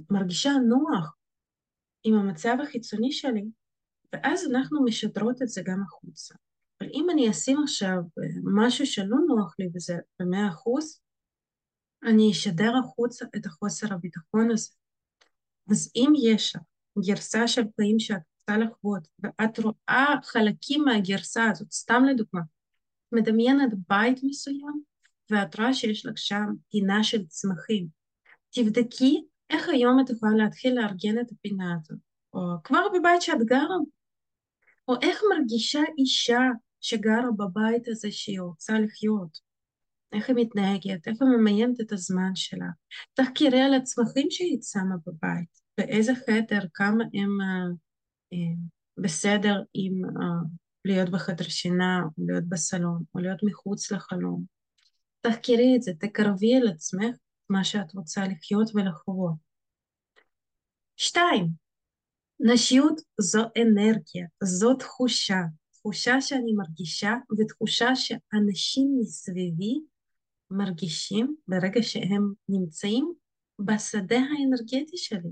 מרגישה 0.10 0.52
נוח 0.70 1.16
עם 2.04 2.14
המצב 2.14 2.58
החיצוני 2.64 3.12
שלי, 3.12 3.46
ואז 4.14 4.48
אנחנו 4.52 4.84
משדרות 4.84 5.42
את 5.42 5.48
זה 5.48 5.62
גם 5.66 5.84
החוצה. 5.84 6.36
אבל 6.82 6.90
אם 6.94 7.08
אני 7.10 7.30
אשים 7.30 7.64
עכשיו 7.64 7.98
משהו 8.56 8.86
שלא 8.86 9.18
נוח 9.28 9.56
לי 9.60 9.70
וזה 9.76 9.98
במאה 10.20 10.50
אחוז, 10.50 11.02
אני 12.04 12.32
אשדר 12.32 12.72
החוצה 12.84 13.26
את 13.36 13.46
החוסר 13.46 13.94
הביטחון 13.94 14.52
הזה. 14.52 14.70
אז 15.72 15.92
אם 15.96 16.14
יש 16.24 16.56
לך 16.56 16.62
גרסה 17.08 17.48
של 17.48 17.62
חיים 17.76 18.00
שאת 18.00 18.22
רוצה 18.52 18.66
לחוות, 18.66 19.08
ואת 19.20 19.60
רואה 19.60 20.16
חלקים 20.24 20.84
מהגרסה 20.86 21.50
הזאת, 21.50 21.72
סתם 21.72 22.04
לדוגמה, 22.10 22.42
מדמיינת 23.12 23.72
בית 23.90 24.20
מסוים, 24.24 24.82
ואת 25.30 25.60
רואה 25.60 25.74
שיש 25.74 26.06
לך 26.06 26.18
שם 26.18 26.46
פינה 26.72 27.04
של 27.04 27.26
צמחים. 27.26 27.88
תבדקי 28.52 29.24
איך 29.50 29.70
היום 29.70 30.00
את 30.00 30.10
יכולה 30.10 30.36
להתחיל 30.44 30.76
לארגן 30.76 31.20
את 31.20 31.32
הפינה 31.32 31.76
הזאת, 31.80 32.00
או 32.34 32.40
כבר 32.64 32.82
בבית 32.94 33.22
שאת 33.22 33.46
גרה, 33.46 33.78
או 34.88 34.94
איך 35.02 35.22
מרגישה 35.34 35.82
אישה 35.98 36.42
שגרה 36.82 37.32
בבית 37.38 37.88
הזה 37.88 38.12
שהיא 38.12 38.42
רוצה 38.42 38.80
לחיות. 38.80 39.52
איך 40.14 40.30
היא 40.30 40.36
מתנהגת, 40.36 41.08
איך 41.08 41.22
היא 41.22 41.30
ממיינת 41.30 41.82
את 41.82 41.92
הזמן 41.92 42.36
שלה. 42.36 42.70
תחקירי 43.14 43.62
על 43.62 43.74
הצמחים 43.74 44.28
שהיא 44.30 44.58
שמה 44.62 44.96
בבית, 45.08 45.62
באיזה 45.78 46.14
חדר, 46.16 46.62
כמה 46.74 47.04
הם 47.14 47.38
uh, 47.42 47.76
בסדר 48.98 49.64
עם 49.74 50.06
uh, 50.06 50.48
להיות 50.86 51.10
בחדר 51.10 51.44
שינה, 51.44 52.02
או 52.18 52.26
להיות 52.26 52.44
בסלון, 52.44 53.04
או 53.16 53.20
להיות 53.20 53.40
מחוץ 53.44 53.92
לחלום. 53.92 54.44
תחקרי 55.22 55.74
את 55.78 55.82
זה, 55.82 55.92
תקרבי 56.00 56.56
אל 56.56 56.68
עצמך 56.68 57.16
מה 57.50 57.64
שאת 57.64 57.94
רוצה 57.94 58.22
לחיות 58.28 58.72
ולחוות. 58.76 59.34
שתיים, 60.98 61.48
נשיות 62.40 63.02
זו 63.22 63.42
אנרגיה, 63.62 64.28
זו 64.44 64.74
תחושה, 64.74 65.42
תחושה 65.72 66.22
שאני 66.22 66.54
מרגישה 66.54 67.14
ותחושה 67.40 67.96
שאנשים 67.96 68.98
מסביבי 69.00 69.82
מרגישים 70.52 71.36
ברגע 71.48 71.82
שהם 71.84 72.34
נמצאים 72.50 73.14
בשדה 73.60 74.20
האנרגטי 74.20 74.98
שלי. 74.98 75.32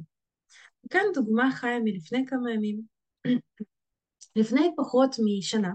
כאן 0.89 1.05
דוגמה 1.13 1.51
חיה 1.51 1.79
מלפני 1.79 2.25
כמה 2.27 2.51
ימים. 2.51 2.81
לפני 4.36 4.72
פחות 4.77 5.15
משנה 5.25 5.72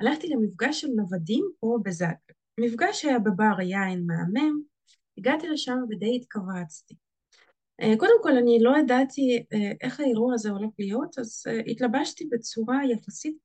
הלכתי 0.00 0.28
למפגש 0.28 0.80
של 0.80 0.88
נוודים 0.96 1.44
פה 1.60 1.78
בזאגרב. 1.84 2.16
המפגש 2.58 3.04
היה 3.04 3.18
בבר 3.18 3.60
יין 3.60 4.06
מהמם, 4.06 4.62
הגעתי 5.18 5.48
לשם 5.48 5.78
ודי 5.90 6.16
התכווצתי. 6.16 6.94
אה, 7.80 7.94
קודם 7.98 8.22
כל 8.22 8.36
אני 8.36 8.58
לא 8.62 8.72
ידעתי 8.78 9.44
אה, 9.52 9.72
איך 9.80 10.00
האירוע 10.00 10.34
הזה 10.34 10.50
הולך 10.50 10.70
להיות, 10.78 11.18
אז 11.18 11.44
אה, 11.48 11.60
התלבשתי 11.60 12.28
בצורה 12.32 12.80
יחסית 12.92 13.36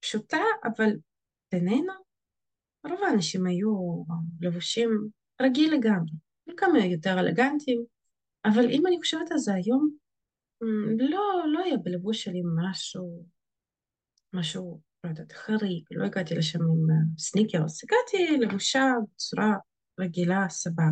פשוטה, 0.00 0.42
אבל 0.64 0.90
בינינו 1.52 1.92
רוב 2.88 3.02
האנשים 3.02 3.46
היו 3.46 4.02
לבושים 4.40 5.08
רגיל 5.42 5.74
לגמרי, 5.74 6.12
חלקם 6.48 6.74
היו 6.74 6.92
יותר 6.92 7.20
אלגנטיים, 7.20 7.84
אבל 8.44 8.70
אם 8.70 8.86
אני 8.86 8.98
חושבת 8.98 9.32
על 9.32 9.38
זה 9.38 9.54
היום, 9.54 9.90
לא, 10.98 11.44
לא 11.52 11.64
היה 11.64 11.76
בלבוש 11.76 12.24
שלי 12.24 12.42
משהו, 12.56 13.24
משהו, 14.32 14.80
לא 15.04 15.08
יודעת, 15.08 15.32
חריג, 15.32 15.84
לא 15.90 16.06
הגעתי 16.06 16.34
לשם 16.34 16.62
עם 16.62 16.86
סניקרס, 17.18 17.84
הגעתי 17.84 18.36
לבושה 18.40 18.84
בצורה 19.14 19.52
רגילה, 20.00 20.48
סבבה. 20.48 20.84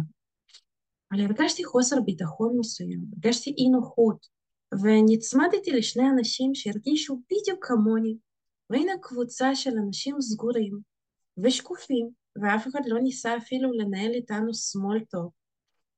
אבל 1.13 1.21
הרגשתי 1.21 1.65
חוסר 1.65 1.97
ביטחון 2.01 2.57
מסוים, 2.59 3.01
הרגשתי 3.13 3.51
אי 3.51 3.69
נוחות, 3.69 4.27
ונצמדתי 4.83 5.71
לשני 5.71 6.11
אנשים 6.19 6.55
שהרגישו 6.55 7.21
בדיוק 7.31 7.67
כמוני, 7.67 8.17
והנה 8.71 8.93
קבוצה 9.03 9.55
של 9.55 9.71
אנשים 9.87 10.21
סגורים 10.21 10.79
ושקופים, 11.45 12.11
ואף 12.43 12.67
אחד 12.69 12.81
לא 12.87 13.01
ניסה 13.01 13.37
אפילו 13.37 13.73
לנהל 13.73 14.11
איתנו 14.13 14.51
small 14.51 15.03
talk, 15.03 15.31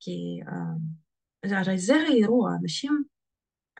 כי 0.01 0.41
הרי 1.45 1.79
זה 1.79 1.95
האירוע, 1.95 2.51
אנשים 2.63 3.03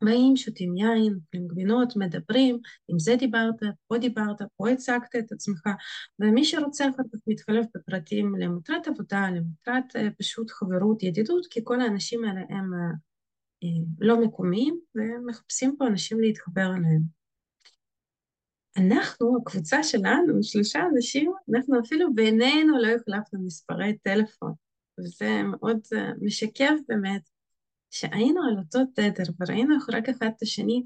באים, 0.04 0.36
שותים 0.36 0.76
יין, 0.76 1.14
אוכלים 1.14 1.48
גבינות, 1.48 1.96
מדברים, 1.96 2.58
עם 2.88 2.98
זה 2.98 3.16
דיברת, 3.16 3.54
פה 3.88 3.98
דיברת, 3.98 4.42
פה 4.56 4.70
הצגת 4.70 5.16
את 5.18 5.32
עצמך, 5.32 5.62
ומי 6.20 6.44
שרוצה 6.44 6.88
אחר 6.88 7.02
כך 7.12 7.18
מתחלף 7.26 7.66
בפרטים 7.74 8.34
למטרת 8.38 8.88
עבודה, 8.88 9.26
למטרת 9.30 9.96
uh, 9.96 10.10
פשוט 10.18 10.50
חברות, 10.50 11.02
ידידות, 11.02 11.46
כי 11.50 11.60
כל 11.64 11.80
האנשים 11.80 12.24
האלה 12.24 12.40
הם 12.40 12.70
uh, 12.72 13.66
לא 14.00 14.20
מקומיים, 14.20 14.80
ומחפשים 14.94 15.76
פה 15.78 15.86
אנשים 15.86 16.20
להתחבר 16.20 16.66
אליהם. 16.76 17.18
אנחנו, 18.76 19.38
הקבוצה 19.42 19.82
שלנו, 19.82 20.42
שלושה 20.42 20.80
אנשים, 20.94 21.32
אנחנו 21.54 21.80
אפילו 21.80 22.14
בינינו 22.14 22.78
לא 22.78 22.88
החלפנו 22.88 23.46
מספרי 23.46 23.98
טלפון, 23.98 24.52
וזה 25.00 25.42
מאוד 25.42 25.78
משקף 26.22 26.74
באמת 26.88 27.22
שהיינו 27.90 28.40
על 28.42 28.59
אותו 28.59 28.78
תדר 28.95 29.33
וראינו 29.40 29.75
רק 29.92 30.09
אחד 30.09 30.26
את 30.37 30.42
השני 30.42 30.83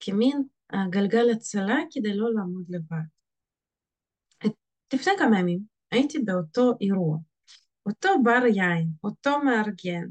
כמין 0.00 0.42
גלגל 0.90 1.30
הצלה 1.30 1.78
כדי 1.90 2.14
לא 2.14 2.34
לעמוד 2.34 2.64
לבד. 2.68 3.06
לפני 4.94 5.12
כמה 5.18 5.38
ימים 5.38 5.60
הייתי 5.90 6.18
באותו 6.18 6.72
אירוע, 6.80 7.18
אותו 7.86 8.08
בר 8.24 8.46
יין, 8.46 8.88
אותו 9.04 9.42
מארגן, 9.42 10.06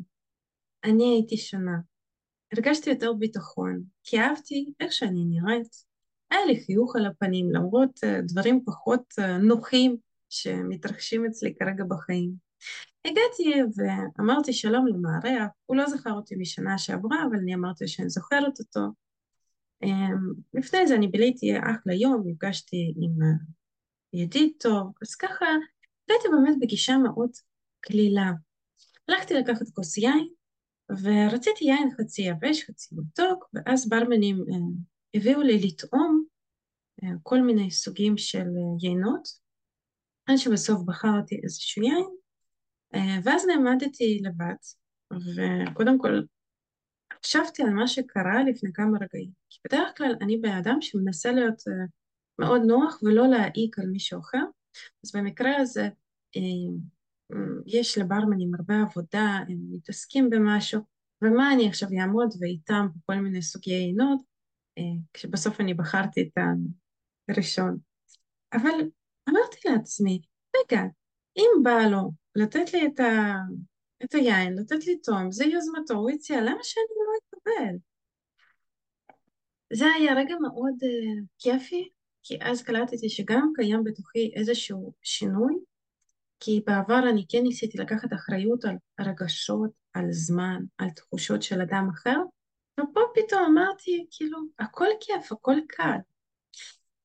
אני 0.83 1.03
הייתי 1.03 1.37
שונה. 1.37 1.77
הרגשתי 2.53 2.89
יותר 2.89 3.13
ביטחון, 3.13 3.83
כי 4.03 4.19
אהבתי 4.19 4.73
איך 4.79 4.93
שאני 4.93 5.25
נראית, 5.25 5.67
היה 6.31 6.45
לי 6.45 6.65
חיוך 6.65 6.95
על 6.95 7.05
הפנים, 7.05 7.51
למרות 7.51 7.99
אה, 8.03 8.21
דברים 8.21 8.63
פחות 8.65 9.13
אה, 9.19 9.37
נוחים 9.37 9.97
שמתרחשים 10.29 11.25
אצלי 11.25 11.55
כרגע 11.59 11.83
בחיים. 11.83 12.33
הגעתי 13.05 13.61
ואמרתי 13.75 14.53
שלום 14.53 14.87
למארח, 14.87 15.47
הוא 15.65 15.77
לא 15.77 15.89
זכר 15.89 16.11
אותי 16.11 16.35
משנה 16.35 16.77
שעברה, 16.77 17.17
אבל 17.29 17.37
אני 17.37 17.55
אמרתי 17.55 17.87
שאני 17.87 18.09
זוכרת 18.09 18.59
אותו. 18.59 18.79
אמ, 19.83 20.33
לפני 20.53 20.87
זה 20.87 20.95
אני 20.95 21.07
ביליתי 21.07 21.57
אחלה 21.59 21.93
יום, 21.93 22.23
נפגשתי 22.25 22.93
עם 22.97 23.23
אה, 23.23 23.37
ידיד 24.13 24.51
טוב, 24.59 24.93
אז 25.01 25.15
ככה 25.15 25.45
הייתי 26.09 26.27
באמת 26.31 26.57
בגישה 26.61 26.97
מאוד 26.97 27.29
קלילה. 27.79 28.31
הלכתי 29.07 29.33
לקחת 29.33 29.69
כוס 29.73 29.97
יין, 29.97 30.27
ורציתי 30.89 31.65
יין 31.65 31.89
חצי 31.97 32.21
יבש, 32.21 32.63
חצי 32.63 32.95
מתוק, 32.95 33.49
ואז 33.53 33.89
ברמנים 33.89 34.45
הביאו 35.13 35.41
לי 35.41 35.59
לטעום 35.59 36.23
אה, 37.03 37.09
כל 37.23 37.41
מיני 37.41 37.71
סוגים 37.71 38.17
של 38.17 38.37
אה, 38.37 38.89
יינות, 38.89 39.27
עד 40.25 40.37
שבסוף 40.37 40.81
בחרתי 40.85 41.39
איזשהו 41.43 41.83
יין, 41.83 41.95
אה, 41.95 42.18
ואז 43.23 43.45
נעמדתי 43.47 44.21
לבד, 44.23 44.55
וקודם 45.13 45.99
כל 45.99 46.21
חשבתי 47.25 47.63
על 47.63 47.69
מה 47.69 47.87
שקרה 47.87 48.43
לפני 48.43 48.73
כמה 48.73 48.97
רגעים, 49.01 49.31
כי 49.49 49.59
בדרך 49.67 49.97
כלל 49.97 50.15
אני 50.21 50.37
בן 50.37 50.51
אדם 50.51 50.77
שמנסה 50.81 51.31
להיות 51.31 51.61
מאוד 52.39 52.61
נוח 52.61 53.03
ולא 53.03 53.27
להעיק 53.27 53.79
על 53.79 53.85
מישהו 53.85 54.19
אחר, 54.19 54.43
אז 55.05 55.11
במקרה 55.15 55.57
הזה 55.57 55.89
יש 57.65 57.97
לברמנים 57.97 58.55
הרבה 58.55 58.81
עבודה, 58.81 59.39
הם 59.49 59.57
מתעסקים 59.71 60.29
במשהו, 60.29 60.81
ומה 61.23 61.53
אני 61.53 61.67
עכשיו 61.67 61.89
אעמוד 62.01 62.29
ואיתם 62.39 62.87
בכל 62.95 63.15
מיני 63.15 63.41
סוגי 63.41 63.71
יינות, 63.71 64.21
כשבסוף 65.13 65.61
אני 65.61 65.73
בחרתי 65.73 66.21
את 66.21 66.43
הראשון. 67.29 67.77
אבל 68.53 68.69
אמרתי 69.29 69.57
לעצמי, 69.65 70.21
רגע, 70.57 70.81
אם 71.37 71.63
בא 71.63 71.79
לו 71.91 72.11
לתת 72.35 72.73
לי 72.73 72.87
את, 72.87 72.99
ה... 72.99 73.35
את 74.03 74.13
היין, 74.13 74.53
לתת 74.59 74.85
לי 74.87 74.99
תום, 74.99 75.31
זה 75.31 75.45
יוזמתו, 75.45 75.93
הוא 75.93 76.09
הציע, 76.09 76.41
למה 76.41 76.63
שאני 76.63 76.95
לא 77.05 77.13
אקבל? 77.19 77.77
זה 79.73 79.85
היה 79.85 80.13
רגע 80.13 80.35
מאוד 80.41 80.73
uh, 80.83 81.25
כיפי, 81.39 81.89
כי 82.23 82.37
אז 82.41 82.63
קלטתי 82.63 83.09
שגם 83.09 83.51
קיים 83.55 83.83
בתוכי 83.83 84.31
איזשהו 84.35 84.93
שינוי, 85.03 85.53
כי 86.39 86.61
בעבר 86.67 87.09
אני 87.09 87.25
כן 87.29 87.43
ניסיתי 87.43 87.77
לקחת 87.77 88.13
אחריות 88.13 88.65
על 88.65 88.75
רגשות, 88.99 89.71
על 89.93 90.05
זמן, 90.11 90.61
על 90.77 90.89
תחושות 90.89 91.41
של 91.41 91.61
אדם 91.61 91.89
אחר, 91.93 92.17
ופה 92.79 92.99
פתאום 93.15 93.41
אמרתי, 93.43 94.05
כאילו, 94.11 94.39
הכל 94.59 94.87
כיף, 94.99 95.31
הכל 95.31 95.55
קל. 95.67 95.97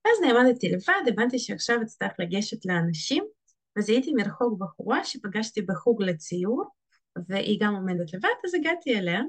אז 0.04 0.20
נעמדתי 0.22 0.68
לבד, 0.68 1.08
הבנתי 1.08 1.38
שעכשיו 1.38 1.82
אצטרך 1.82 2.12
לגשת 2.18 2.66
לאנשים, 2.66 3.24
וזיהיתי 3.78 4.12
מרחוק 4.12 4.58
בחורה 4.58 5.04
שפגשתי 5.04 5.62
בחוג 5.62 6.02
לציור, 6.02 6.64
והיא 7.28 7.58
גם 7.62 7.74
עומדת 7.74 8.12
לבד, 8.14 8.28
אז 8.44 8.54
הגעתי 8.54 8.98
אליה, 8.98 9.20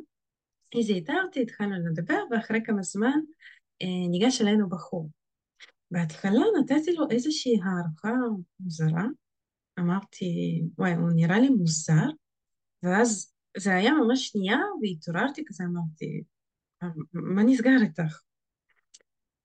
היא 0.74 0.86
זיהתה 0.86 1.14
אותי, 1.25 1.42
התחלנו 1.42 1.75
לדבר, 1.90 2.20
ואחרי 2.32 2.60
כמה 2.66 2.82
זמן 2.82 3.20
אה, 3.82 4.08
ניגש 4.10 4.42
אלינו 4.42 4.70
בחור. 4.70 5.10
בהתחלה 5.92 6.42
נתתי 6.60 6.94
לו 6.94 7.10
איזושהי 7.10 7.60
הערכה 7.64 8.14
מוזרה, 8.60 9.06
אמרתי, 9.80 10.62
וואי, 10.78 10.94
הוא 10.94 11.10
נראה 11.16 11.40
לי 11.40 11.50
מוזר, 11.50 12.08
ואז 12.84 13.34
זה 13.58 13.75
היה 13.75 13.92
ממש 13.94 14.28
שנייה, 14.28 14.58
והתעוררתי 14.82 15.44
כזה, 15.48 15.64
אמרתי, 15.64 16.24
מה 17.14 17.44
נסגר 17.44 17.82
איתך? 17.82 18.25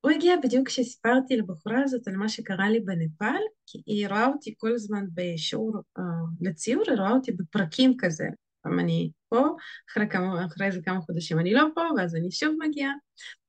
הוא 0.01 0.11
הגיע 0.11 0.37
בדיוק 0.43 0.67
כשסיפרתי 0.67 1.37
לבחורה 1.37 1.83
הזאת 1.83 2.09
על 2.09 2.17
מה 2.17 2.29
שקרה 2.29 2.71
לי 2.71 2.81
בנפאל, 2.81 3.43
כי 3.67 3.83
היא 3.87 4.09
רואה 4.09 4.27
אותי 4.27 4.55
כל 4.59 4.73
הזמן 4.75 5.05
בשיעור 5.15 5.73
uh, 5.99 6.03
לציור, 6.41 6.83
היא 6.87 6.99
רואה 6.99 7.11
אותי 7.11 7.33
בפרקים 7.33 7.95
כזה. 7.99 8.25
פעם 8.63 8.79
אני 8.79 9.11
פה, 9.29 9.47
אחרי, 9.91 10.09
כמה, 10.11 10.47
אחרי 10.47 10.67
איזה 10.67 10.81
כמה 10.83 11.01
חודשים 11.01 11.39
אני 11.39 11.55
לא 11.55 11.65
פה, 11.75 11.81
ואז 11.97 12.17
אני 12.17 12.31
שוב 12.31 12.55
מגיעה. 12.59 12.93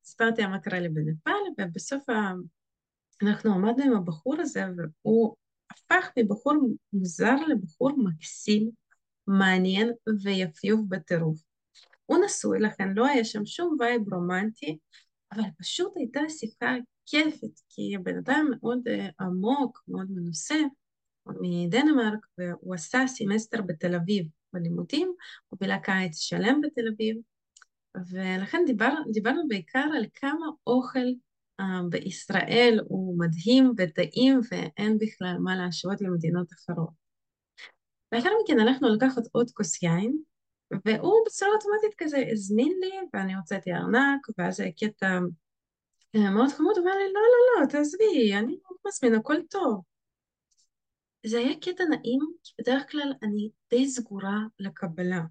סיפרתי 0.04 0.46
מה 0.46 0.60
קרה 0.60 0.80
לי 0.80 0.90
בנפאל, 0.90 1.42
ובסוף 1.60 2.10
ה... 2.10 2.32
אנחנו 3.24 3.54
עמדנו 3.54 3.84
עם 3.86 3.98
הבחור 3.98 4.36
הזה, 4.40 4.64
והוא 4.76 5.36
הפך 5.72 6.10
מבחור 6.18 6.54
מוזר 6.94 7.36
לבחור 7.48 7.92
מקסים, 7.98 8.70
מעניין 9.28 9.92
ויפיוף 10.24 10.80
בטירוף. 10.90 11.42
הוא 12.06 12.18
נשוי, 12.26 12.60
לכן 12.60 12.90
לא 12.94 13.08
היה 13.08 13.26
שם 13.26 13.46
שום 13.46 13.78
vibe 13.80 14.14
רומנטי, 14.14 14.78
אבל 15.32 15.44
פשוט 15.60 15.94
הייתה 15.96 16.20
שיחה 16.30 16.76
כיפית, 17.06 17.60
כי 17.70 17.96
הבן 17.96 18.18
אדם 18.18 18.48
מאוד 18.52 18.88
אה, 18.88 19.24
עמוק, 19.24 19.84
מאוד 19.88 20.08
מנוסה, 20.12 20.60
מדנמרק, 21.26 22.26
והוא 22.38 22.76
עשה 22.76 23.08
סמסטר 23.08 23.62
בתל 23.62 23.96
אביב 23.96 24.28
בלימודים, 24.54 25.14
הוא 25.50 25.60
בילה 25.62 25.80
קיץ 25.80 26.18
שלם 26.18 26.62
בתל 26.62 26.88
אביב, 26.94 27.18
ולכן 28.12 28.58
דיבר, 28.66 28.94
דיברנו 29.14 29.48
בעיקר 29.48 29.86
על 29.98 30.06
כמה 30.14 30.46
אוכל 30.68 31.08
אה, 31.62 31.64
בישראל 31.90 32.80
הוא 32.88 33.20
מדהים 33.20 33.74
וטעים 33.78 34.40
ואין 34.52 34.98
בכלל 34.98 35.36
מה 35.44 35.56
להשוות 35.56 36.02
למדינות 36.02 36.48
אחרות. 36.54 37.02
לאחר 38.12 38.30
מכן 38.44 38.60
הלכנו 38.60 38.90
לקחת 38.90 39.24
עוד 39.32 39.52
כוס 39.52 39.84
יין, 39.84 40.22
והוא 40.86 41.26
בצורה 41.26 41.52
אוטומטית 41.52 41.94
כזה 41.98 42.18
הזמין 42.32 42.74
לי, 42.82 42.92
ואני 43.14 43.36
הוצאתי 43.36 43.72
ארנק, 43.72 44.28
ואז 44.38 44.60
היה 44.60 44.72
קטע 44.72 45.20
אה, 46.16 46.30
מאוד 46.30 46.50
חמוד, 46.50 46.78
הוא 46.78 46.86
אמר 46.86 46.98
לי, 46.98 47.14
לא, 47.14 47.22
לא, 47.22 47.62
לא, 47.62 47.66
תעזבי, 47.66 48.36
אני 48.36 48.58
מזמין, 48.88 49.16
הכל 49.16 49.36
טוב. 49.50 49.82
זה 51.26 51.38
היה 51.38 51.56
קטע 51.62 51.84
נעים, 51.84 52.20
כי 52.44 52.54
בדרך 52.60 52.92
כלל 52.92 53.14
אני 53.24 53.50
די 53.70 53.90
סגורה 53.90 54.38
לקבלה. 54.60 55.22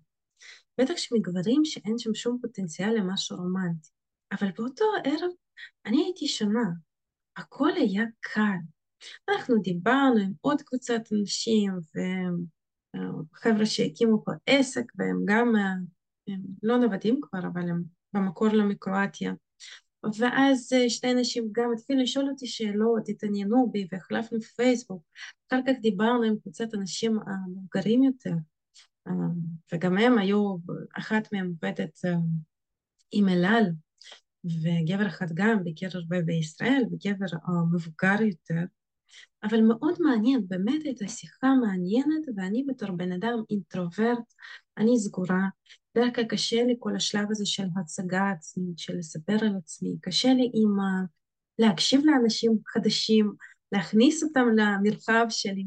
בטח 0.81 0.97
שמגברים 0.97 1.65
שאין 1.65 1.99
שם 1.99 2.15
שום 2.15 2.39
פוטנציאל 2.43 2.91
למשהו 2.91 3.37
רומנטי. 3.37 3.89
אבל 4.33 4.51
באותו 4.57 4.85
ערב 5.05 5.31
אני 5.87 6.05
הייתי 6.05 6.29
שונה. 6.29 6.71
הכל 7.37 7.73
היה 7.77 8.05
קל. 8.21 8.59
אנחנו 9.29 9.57
דיברנו 9.63 10.21
עם 10.21 10.33
עוד 10.41 10.63
קבוצת 10.63 11.01
אנשים 11.13 11.73
וחבר'ה 12.97 13.67
שהקימו 13.67 14.25
פה 14.25 14.33
עסק 14.47 14.93
והם 14.99 15.23
גם 15.25 15.55
הם 16.29 16.41
לא 16.63 16.79
נוודים 16.79 17.21
כבר 17.23 17.39
אבל 17.39 17.69
הם 17.69 17.83
במקור 18.13 18.49
לא 18.49 18.65
מקרואטיה 18.65 19.33
ואז 20.19 20.73
שתי 20.89 21.13
אנשים 21.13 21.49
גם 21.53 21.71
התחילו 21.75 22.03
לשאול 22.03 22.29
אותי 22.29 22.47
שאלות, 22.47 23.09
התעניינו 23.09 23.71
בי 23.73 23.89
והחלפנו 23.93 24.41
פייסבוק. 24.41 25.03
אחר 25.49 25.61
כך 25.67 25.73
דיברנו 25.81 26.23
עם 26.23 26.37
קבוצת 26.43 26.75
אנשים 26.75 27.19
המבוגרים 27.27 28.03
יותר. 28.03 28.35
וגם 29.73 29.99
הם 29.99 30.19
היו, 30.19 30.57
אחת 30.99 31.33
מהם 31.33 31.47
עובדת 31.47 31.99
עם 33.13 33.29
אלעל 33.29 33.65
וגבר 34.45 35.07
אחד 35.07 35.27
גם 35.35 35.65
ביקר 35.65 35.89
הרבה 35.93 36.23
בישראל 36.23 36.83
וגבר 36.93 37.27
מבוגר 37.73 38.23
יותר 38.23 38.65
אבל 39.43 39.61
מאוד 39.61 39.95
מעניין, 40.01 40.49
באמת 40.49 40.83
הייתה 40.85 41.09
שיחה 41.09 41.49
מעניינת 41.61 42.27
ואני 42.37 42.65
בתור 42.69 42.91
בן 42.91 43.13
אדם 43.13 43.43
אינטרוברט, 43.51 44.35
אני 44.79 44.99
סגורה, 44.99 45.49
בדרך 45.95 46.15
כלל 46.15 46.25
קשה 46.25 46.65
לי 46.65 46.77
כל 46.79 46.97
השלב 46.97 47.27
הזה 47.31 47.47
של 47.47 47.67
הצגה 47.81 48.31
עצמית, 48.31 48.79
של 48.79 48.97
לספר 48.99 49.37
על 49.41 49.57
עצמי, 49.63 49.97
קשה 50.01 50.35
לי 50.35 50.51
עם 50.55 50.77
להקשיב 51.59 52.01
לאנשים 52.05 52.59
חדשים, 52.67 53.33
להכניס 53.73 54.23
אותם 54.23 54.47
למרחב 54.57 55.27
שלי, 55.29 55.67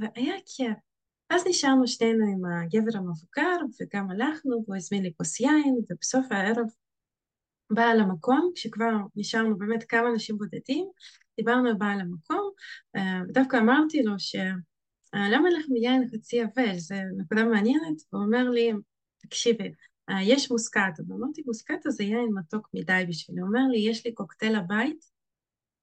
והיה 0.00 0.34
כיף. 0.56 0.76
אז 1.30 1.42
נשארנו 1.46 1.86
שנינו 1.86 2.24
עם 2.32 2.44
הגבר 2.44 2.98
המבוגר 2.98 3.56
וגם 3.80 4.10
הלכנו 4.10 4.64
והוא 4.64 4.76
הזמין 4.76 5.02
לי 5.02 5.12
כוס 5.16 5.40
יין 5.40 5.80
ובסוף 5.90 6.26
הערב 6.30 6.66
בעל 7.70 8.00
המקום, 8.00 8.52
כשכבר 8.54 8.90
נשארנו 9.16 9.58
באמת 9.58 9.84
כמה 9.84 10.08
אנשים 10.08 10.38
בודדים, 10.38 10.90
דיברנו 11.36 11.68
על 11.68 11.74
בעל 11.74 12.00
המקום, 12.00 12.49
ודווקא 13.28 13.56
אמרתי 13.56 14.02
לו 14.02 14.12
שלמה 14.18 15.50
לך 15.50 15.66
מיין 15.68 16.08
חצי 16.08 16.36
יבש, 16.36 16.76
זו 16.76 16.94
נקודה 17.16 17.44
מעניינת, 17.44 18.02
הוא 18.10 18.22
אומר 18.22 18.50
לי, 18.50 18.72
תקשיבי, 19.18 19.72
יש 20.22 20.50
מוסקטו, 20.50 21.02
ואמרתי, 21.08 21.42
מוסקטו 21.46 21.90
זה 21.90 22.04
יין 22.04 22.28
מתוק 22.34 22.68
מדי 22.74 23.04
בשבילי, 23.08 23.40
הוא 23.40 23.48
אומר 23.48 23.66
לי, 23.70 23.78
יש 23.78 24.06
לי 24.06 24.14
קוקטייל 24.14 24.56
הבית, 24.56 25.04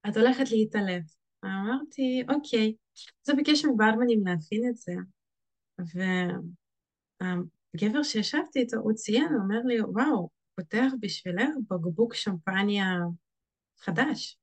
את 0.10 0.18
הולכת 0.18 0.52
להתעלף. 0.52 1.04
אמרתי, 1.46 2.24
אוקיי. 2.30 2.76
אז 3.26 3.30
הוא 3.30 3.38
ביקש 3.38 3.66
מברמנים 3.66 4.28
להכין 4.28 4.70
את 4.70 4.76
זה, 4.78 4.94
והגבר 7.20 8.04
שישבתי 8.04 8.60
איתו, 8.60 8.78
הוא 8.78 8.94
ציין, 8.94 9.28
הוא 9.34 9.42
אומר 9.44 9.60
לי, 9.66 9.82
וואו, 9.82 10.30
פותח 10.56 10.92
בשבילך 11.00 11.50
בקבוק 11.70 12.14
שמפניה 12.14 12.86
חדש. 13.80 14.40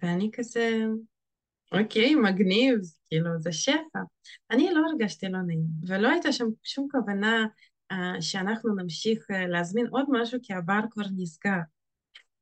ואני 0.00 0.30
כזה, 0.32 0.78
אוקיי, 1.72 2.14
מגניב, 2.14 2.78
כאילו, 3.08 3.30
זה 3.38 3.52
שפע. 3.52 3.98
אני 4.50 4.70
לא 4.74 4.80
הרגשתי 4.90 5.28
לא 5.28 5.42
נעים, 5.42 5.64
ולא 5.86 6.08
הייתה 6.08 6.32
שם 6.32 6.46
שום 6.64 6.88
כוונה 6.90 7.46
uh, 7.92 7.96
שאנחנו 8.20 8.74
נמשיך 8.74 9.30
uh, 9.30 9.34
להזמין 9.48 9.86
עוד 9.86 10.06
משהו, 10.08 10.38
כי 10.42 10.54
הבר 10.54 10.80
כבר 10.90 11.04
נסגר. 11.16 11.60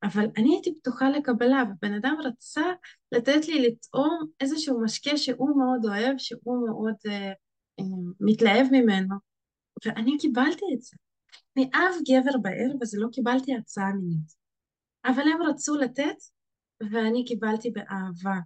אבל 0.02 0.26
אני 0.36 0.54
הייתי 0.54 0.74
פתוחה 0.80 1.10
לקבלה, 1.10 1.62
ובן 1.70 1.94
אדם 1.94 2.16
רצה 2.24 2.72
לתת 3.12 3.48
לי 3.48 3.68
לטעום 3.68 4.26
איזשהו 4.40 4.80
משקה 4.80 5.16
שהוא 5.16 5.58
מאוד 5.58 5.84
אוהב, 5.84 6.18
שהוא 6.18 6.68
מאוד 6.68 6.94
uh, 7.06 7.10
uh, 7.80 7.84
מתלהב 8.20 8.66
ממנו, 8.72 9.14
ואני 9.86 10.18
קיבלתי 10.18 10.64
את 10.74 10.82
זה. 10.82 10.96
מאף 11.56 11.94
גבר 12.08 12.38
בערב 12.42 12.82
הזה 12.82 12.98
לא 13.00 13.08
קיבלתי 13.12 13.54
הצעה 13.54 13.92
מינית. 13.92 14.32
אבל 15.04 15.22
הם 15.22 15.42
רצו 15.42 15.76
לתת, 15.76 16.16
ואני 16.92 17.24
קיבלתי 17.24 17.70
באהבה. 17.70 18.40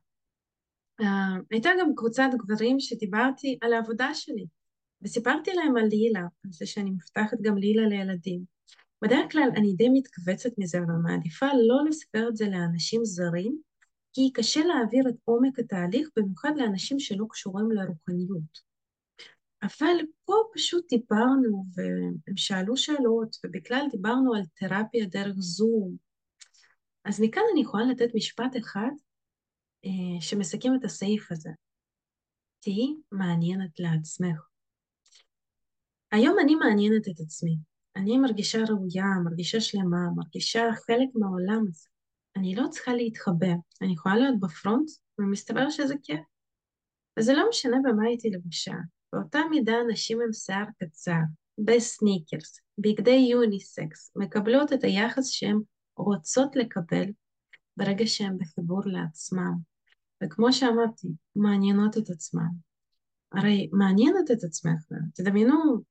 Uh, 1.02 1.04
הייתה 1.50 1.70
גם 1.80 1.94
קבוצת 1.96 2.28
גברים 2.36 2.80
שדיברתי 2.80 3.58
על 3.60 3.72
העבודה 3.72 4.14
שלי, 4.14 4.46
וסיפרתי 5.02 5.50
להם 5.54 5.76
על 5.76 5.86
לילה, 5.86 6.20
על 6.20 6.50
זה 6.52 6.66
שאני 6.66 6.90
מפתחת 6.90 7.38
גם 7.42 7.56
לילה 7.56 7.88
לילדים. 7.88 8.44
בדרך 9.02 9.32
כלל 9.32 9.48
אני 9.56 9.72
די 9.72 9.88
מתכווצת 9.88 10.50
מזה, 10.58 10.78
אבל 10.78 10.94
מעדיפה 11.02 11.46
לא 11.46 11.88
לספר 11.88 12.28
את 12.28 12.36
זה 12.36 12.48
לאנשים 12.48 13.04
זרים, 13.04 13.58
כי 14.12 14.32
קשה 14.34 14.60
להעביר 14.64 15.08
את 15.08 15.14
עומק 15.24 15.58
התהליך, 15.58 16.08
במיוחד 16.16 16.52
לאנשים 16.56 16.98
שלא 16.98 17.26
קשורים 17.30 17.70
לרוחניות. 17.70 18.72
אבל 19.62 19.96
פה 20.24 20.34
פשוט 20.54 20.88
דיברנו, 20.88 21.64
והם 21.74 22.36
שאלו 22.36 22.76
שאלות, 22.76 23.36
ובכלל 23.44 23.86
דיברנו 23.90 24.34
על 24.34 24.42
תרפיה 24.54 25.06
דרך 25.06 25.36
זום, 25.38 25.96
אז 27.04 27.20
מכאן 27.20 27.42
אני 27.52 27.60
יכולה 27.60 27.84
לתת 27.84 28.14
משפט 28.14 28.56
אחד 28.56 28.90
אה, 28.90 29.11
שמסכם 30.20 30.68
את 30.80 30.84
הסעיף 30.84 31.32
הזה. 31.32 31.50
תהי 32.60 32.96
מעניינת 33.12 33.80
לעצמך. 33.80 34.48
היום 36.12 36.36
אני 36.44 36.54
מעניינת 36.54 37.08
את 37.08 37.20
עצמי. 37.20 37.56
אני 37.96 38.18
מרגישה 38.18 38.58
ראויה, 38.68 39.04
מרגישה 39.24 39.60
שלמה, 39.60 40.10
מרגישה 40.16 40.62
חלק 40.86 41.08
מהעולם 41.14 41.64
הזה. 41.68 41.88
אני 42.36 42.54
לא 42.54 42.68
צריכה 42.70 42.94
להתחבא, 42.94 43.52
אני 43.82 43.92
יכולה 43.92 44.16
להיות 44.16 44.40
בפרונט, 44.40 44.88
ומסתבר 45.18 45.70
שזה 45.70 45.94
כיף. 46.02 46.20
וזה 47.18 47.32
לא 47.32 47.48
משנה 47.48 47.76
במה 47.84 48.06
הייתי 48.06 48.30
לבושה. 48.30 48.74
באותה 49.12 49.38
מידה 49.50 49.76
נשים 49.88 50.20
עם 50.20 50.32
שיער 50.32 50.64
קצר, 50.78 51.20
בסניקרס, 51.58 52.60
בגדי 52.78 53.28
יוניסקס, 53.30 54.12
מקבלות 54.16 54.72
את 54.72 54.84
היחס 54.84 55.28
שהן 55.28 55.58
רוצות 55.96 56.56
לקבל 56.56 57.04
ברגע 57.76 58.06
שהן 58.06 58.38
בחיבור 58.38 58.80
לעצמם. 58.86 59.71
וכמו 60.22 60.52
שאמרתי, 60.52 61.08
מעניינות 61.36 61.98
את 61.98 62.10
עצמם. 62.10 62.48
הרי 63.32 63.70
מעניינת 63.72 64.30
את 64.30 64.44
עצמך, 64.44 64.82
תדמיינו 65.14 65.82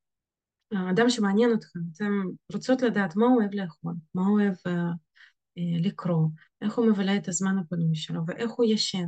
אדם 0.74 1.10
שמעניין 1.10 1.54
אתכם, 1.54 1.80
אתם 1.94 2.12
רוצות 2.54 2.82
לדעת 2.82 3.16
מה 3.16 3.26
הוא 3.26 3.42
אוהב 3.42 3.54
לאכול, 3.54 3.94
מה 4.16 4.22
הוא 4.22 4.42
אוהב 4.42 4.54
uh, 4.54 4.70
uh, 4.70 5.88
לקרוא, 5.88 6.28
איך 6.62 6.78
הוא 6.78 6.86
מבלה 6.86 7.18
את 7.18 7.28
הזמן 7.28 7.58
הפנוי 7.58 7.96
שלו 7.96 8.22
ואיך 8.28 8.52
הוא 8.52 8.66
ישן. 8.66 9.08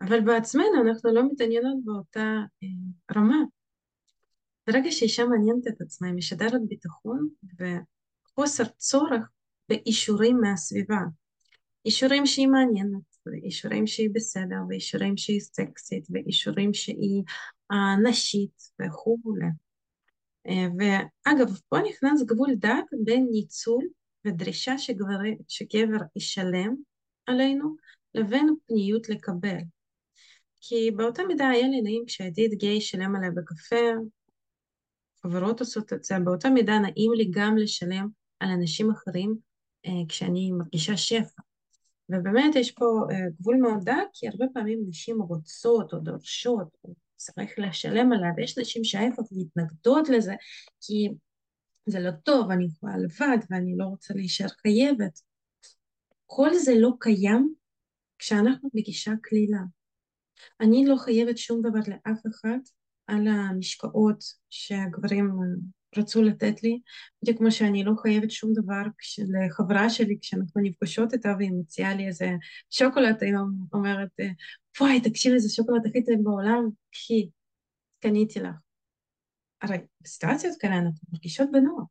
אבל 0.00 0.20
בעצמנו 0.20 0.82
אנחנו 0.88 1.14
לא 1.14 1.22
מתעניינות 1.32 1.76
באותה 1.84 2.38
uh, 2.64 3.16
רמה. 3.16 3.38
ברגע 4.66 4.90
שאישה 4.90 5.24
מעניינת 5.24 5.66
את 5.68 5.80
עצמה, 5.80 6.08
היא 6.08 6.16
משדרת 6.16 6.60
ביטחון 6.68 7.28
וחוסר 7.58 8.64
צורך 8.64 9.28
באישורים 9.68 10.40
מהסביבה. 10.40 10.98
אישורים 11.84 12.26
שהיא 12.26 12.48
מעניינת, 12.48 13.13
ואישורים 13.26 13.86
שהיא 13.86 14.10
בסדר, 14.14 14.56
ואישורים 14.68 15.16
שהיא 15.16 15.40
סקסית, 15.40 16.06
ואישורים 16.10 16.74
שהיא 16.74 17.22
uh, 17.72 18.08
נשית 18.08 18.62
וכולי. 18.82 19.46
Uh, 20.48 20.52
ואגב, 20.78 21.58
פה 21.68 21.76
נכנס 21.88 22.22
גבול 22.22 22.54
דק 22.54 22.84
בין 23.04 23.26
ניצול 23.30 23.84
ודרישה 24.26 24.78
שגבר, 24.78 25.18
שגבר 25.48 26.04
ישלם 26.16 26.74
עלינו, 27.26 27.76
לבין 28.14 28.54
פניות 28.66 29.08
לקבל. 29.08 29.58
כי 30.60 30.90
באותה 30.90 31.22
מידה 31.24 31.48
היה 31.48 31.68
לי 31.68 31.80
נעים 31.82 32.04
כשהידיד 32.06 32.52
גיי 32.52 32.80
שלם 32.80 33.16
עליה 33.16 33.30
בקפה, 33.30 33.76
חברות 35.22 35.60
עושות 35.60 35.92
את 35.92 36.04
זה, 36.04 36.18
באותה 36.24 36.50
מידה 36.50 36.78
נעים 36.78 37.12
לי 37.12 37.30
גם 37.30 37.56
לשלם 37.56 38.08
על 38.40 38.48
אנשים 38.50 38.90
אחרים 38.90 39.36
אה, 39.86 39.92
כשאני 40.08 40.52
מרגישה 40.52 40.96
שפע. 40.96 41.42
ובאמת 42.08 42.54
יש 42.54 42.70
פה 42.70 42.84
אה, 43.10 43.30
גבול 43.40 43.56
מאוד 43.56 43.84
דק, 43.84 44.06
כי 44.12 44.28
הרבה 44.28 44.44
פעמים 44.54 44.84
נשים 44.88 45.22
רוצות 45.22 45.92
או 45.92 45.98
דורשות, 45.98 46.76
או 46.84 46.94
צריך 47.16 47.50
לשלם 47.58 48.12
עליו, 48.12 48.30
ויש 48.36 48.58
נשים 48.58 48.84
שההפך 48.84 49.22
מתנגדות 49.32 50.08
לזה, 50.08 50.34
כי 50.80 51.08
זה 51.86 52.00
לא 52.00 52.10
טוב, 52.10 52.50
אני 52.50 52.64
יכולה 52.64 52.96
לבד 52.96 53.38
ואני 53.50 53.76
לא 53.76 53.84
רוצה 53.84 54.14
להישאר 54.14 54.48
חייבת. 54.48 55.20
כל 56.26 56.54
זה 56.54 56.72
לא 56.78 56.90
קיים 57.00 57.54
כשאנחנו 58.18 58.68
בגישה 58.74 59.12
קלילה. 59.22 59.60
אני 60.60 60.86
לא 60.86 60.96
חייבת 60.96 61.38
שום 61.38 61.60
דבר 61.60 61.78
לאף 61.88 62.20
אחד 62.26 62.58
על 63.06 63.28
המשקאות 63.28 64.24
שהגברים 64.50 65.30
רצו 65.98 66.22
לתת 66.22 66.62
לי, 66.62 66.80
בדיוק 67.22 67.38
כמו 67.38 67.50
שאני 67.50 67.84
לא 67.84 67.92
חייבת 68.02 68.30
שום 68.30 68.52
דבר 68.52 68.82
לחברה 69.28 69.90
שלי 69.90 70.18
כשאנחנו 70.20 70.60
נפגשות 70.60 71.12
איתה 71.12 71.34
והיא 71.38 71.52
מציעה 71.52 71.94
לי 71.94 72.06
איזה 72.06 72.30
שוקולד 72.70 73.16
היום, 73.20 73.66
אומרת, 73.72 74.08
וואי, 74.80 75.00
תקשיבי, 75.00 75.34
איזה 75.34 75.48
שוקולד 75.48 75.86
הכי 75.86 76.04
טוב 76.04 76.14
בעולם, 76.22 76.68
קחי, 76.92 77.28
קניתי 78.00 78.40
לך. 78.40 78.54
הרי 79.62 79.76
בסיטואציות 80.00 80.56
כאלה 80.60 80.78
אנחנו 80.78 81.08
מרגישות 81.12 81.48
בנוח. 81.52 81.84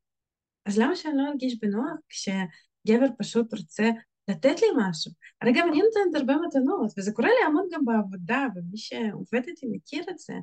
אז 0.66 0.78
למה 0.78 0.96
שאני 0.96 1.18
לא 1.18 1.30
ארגיש 1.30 1.60
בנוח 1.60 1.94
כשגבר 2.10 3.06
פשוט 3.18 3.54
רוצה 3.54 3.90
לתת 4.28 4.62
לי 4.62 4.68
משהו? 4.78 5.12
הרי 5.42 5.52
גם 5.56 5.68
אני 5.70 5.82
נותנת 5.82 6.16
הרבה 6.22 6.34
מתנות, 6.48 6.94
וזה 6.98 7.12
קורה 7.12 7.28
לי 7.28 7.46
המון 7.48 7.68
גם 7.72 7.86
בעבודה, 7.86 8.46
ומי 8.56 8.78
שעובד 8.78 9.42
איתי 9.48 9.66
מכיר 9.72 10.04
את 10.10 10.20
זה. 10.20 10.34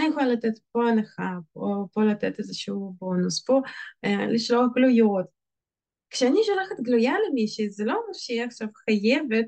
אני 0.00 0.08
יכולה 0.08 0.26
לתת 0.26 0.58
פה 0.72 0.88
הנחה, 0.88 1.38
פה, 1.52 1.86
פה 1.92 2.04
לתת 2.04 2.38
איזשהו 2.38 2.94
בונוס, 2.98 3.44
פה 3.44 3.60
אה, 4.04 4.26
לשלוח 4.26 4.66
גלויות. 4.74 5.26
כשאני 6.10 6.40
שולחת 6.44 6.80
גלויה 6.82 7.12
למישהי, 7.28 7.70
זה 7.70 7.84
לא 7.84 7.92
אומר 7.92 8.12
שהיא 8.12 8.42
עכשיו 8.44 8.68
חייבת, 8.84 9.46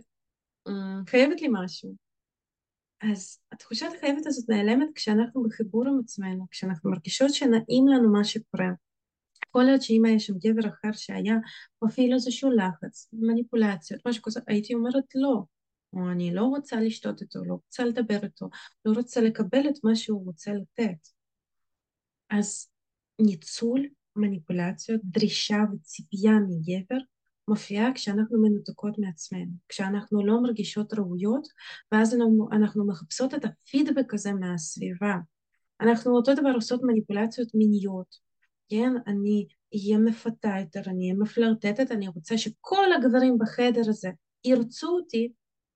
אה, 0.68 0.72
חייבת 1.06 1.40
לי 1.40 1.48
משהו. 1.50 1.94
אז 3.02 3.38
התחושת 3.52 3.86
החייבת 3.96 4.26
הזאת 4.26 4.48
נעלמת 4.48 4.88
כשאנחנו 4.94 5.42
בחיבור 5.42 5.88
עם 5.88 6.00
עצמנו, 6.04 6.46
כשאנחנו 6.50 6.90
מרגישות 6.90 7.34
שנעים 7.34 7.88
לנו 7.88 8.12
מה 8.12 8.24
שקורה. 8.24 8.68
יכול 9.48 9.64
להיות 9.64 9.82
שאם 9.82 10.04
היה 10.04 10.18
שם 10.18 10.32
גבר 10.38 10.68
אחר 10.68 10.92
שהיה 10.92 11.34
מפעיל 11.82 12.14
איזשהו 12.14 12.50
לחץ, 12.50 13.08
מניפולציות, 13.12 14.06
משהו 14.06 14.22
כזה, 14.22 14.40
הייתי 14.46 14.74
אומרת 14.74 15.04
לא, 15.14 15.42
או 15.92 16.10
אני 16.10 16.34
לא 16.34 16.42
רוצה 16.44 16.80
לשתות 16.80 17.20
איתו, 17.20 17.44
לא 17.44 17.54
רוצה 17.54 17.84
לדבר 17.84 18.18
איתו, 18.22 18.48
לא 18.84 18.92
רוצה 18.92 19.20
לקבל 19.20 19.68
את 19.68 19.84
מה 19.84 19.96
שהוא 19.96 20.24
רוצה 20.24 20.52
לתת. 20.52 21.08
אז 22.30 22.68
ניצול, 23.20 23.86
מניפולציות, 24.16 25.00
דרישה 25.04 25.58
וציפייה 25.72 26.32
מגבר 26.48 26.98
מופיעה 27.48 27.94
כשאנחנו 27.94 28.42
מנותקות 28.42 28.98
מעצמנו, 28.98 29.52
כשאנחנו 29.68 30.26
לא 30.26 30.42
מרגישות 30.42 30.94
ראויות, 30.94 31.48
ואז 31.92 32.14
אנחנו, 32.14 32.48
אנחנו 32.52 32.86
מחפשות 32.86 33.34
את 33.34 33.44
הפידבק 33.44 34.14
הזה 34.14 34.32
מהסביבה. 34.32 35.14
אנחנו 35.80 36.16
אותו 36.16 36.34
דבר 36.34 36.50
עושות 36.54 36.80
מניפולציות 36.82 37.48
מיניות, 37.54 38.16
כן? 38.68 38.92
אני 39.06 39.46
אהיה 39.74 39.98
מפתה 39.98 40.54
יותר, 40.60 40.90
אני 40.90 41.04
אהיה 41.04 41.14
מפלרטטת, 41.14 41.90
אני 41.90 42.08
רוצה 42.08 42.38
שכל 42.38 42.92
הגברים 42.92 43.38
בחדר 43.38 43.82
הזה 43.88 44.10
ירצו 44.44 44.88
אותי, 44.88 45.32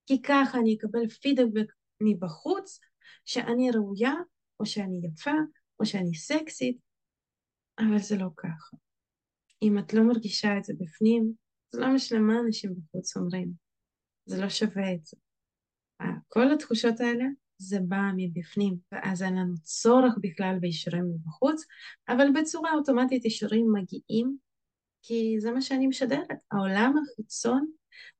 כי 0.06 0.22
ככה 0.22 0.58
אני 0.58 0.74
אקבל 0.74 1.08
פידבק 1.08 1.72
מבחוץ, 2.00 2.80
שאני 3.24 3.70
ראויה, 3.70 4.14
או 4.60 4.66
שאני 4.66 5.00
יפה, 5.04 5.30
או 5.80 5.86
שאני 5.86 6.14
סקסית, 6.14 6.78
אבל 7.78 7.98
זה 7.98 8.16
לא 8.16 8.28
ככה. 8.36 8.76
אם 9.62 9.78
את 9.78 9.94
לא 9.94 10.02
מרגישה 10.02 10.58
את 10.58 10.64
זה 10.64 10.72
בפנים, 10.78 11.32
זה 11.72 11.80
לא 11.80 11.94
משנה 11.94 12.18
מה 12.18 12.40
אנשים 12.46 12.74
בחוץ 12.74 13.16
אומרים. 13.16 13.52
זה 14.26 14.40
לא 14.40 14.48
שווה 14.48 14.94
את 14.94 15.06
זה. 15.06 15.16
כל 16.28 16.52
התחושות 16.52 17.00
האלה 17.00 17.24
זה 17.58 17.78
בא 17.80 18.02
מבפנים, 18.16 18.76
ואז 18.92 19.22
אין 19.22 19.36
לנו 19.36 19.54
צורך 19.62 20.14
בכלל 20.20 20.56
באישורים 20.60 21.04
מבחוץ, 21.14 21.64
אבל 22.08 22.26
בצורה 22.40 22.72
אוטומטית 22.72 23.24
אישורים 23.24 23.66
מגיעים, 23.72 24.36
כי 25.06 25.36
זה 25.40 25.50
מה 25.52 25.60
שאני 25.60 25.86
משדרת. 25.86 26.38
העולם 26.50 26.94
החיצון 27.02 27.66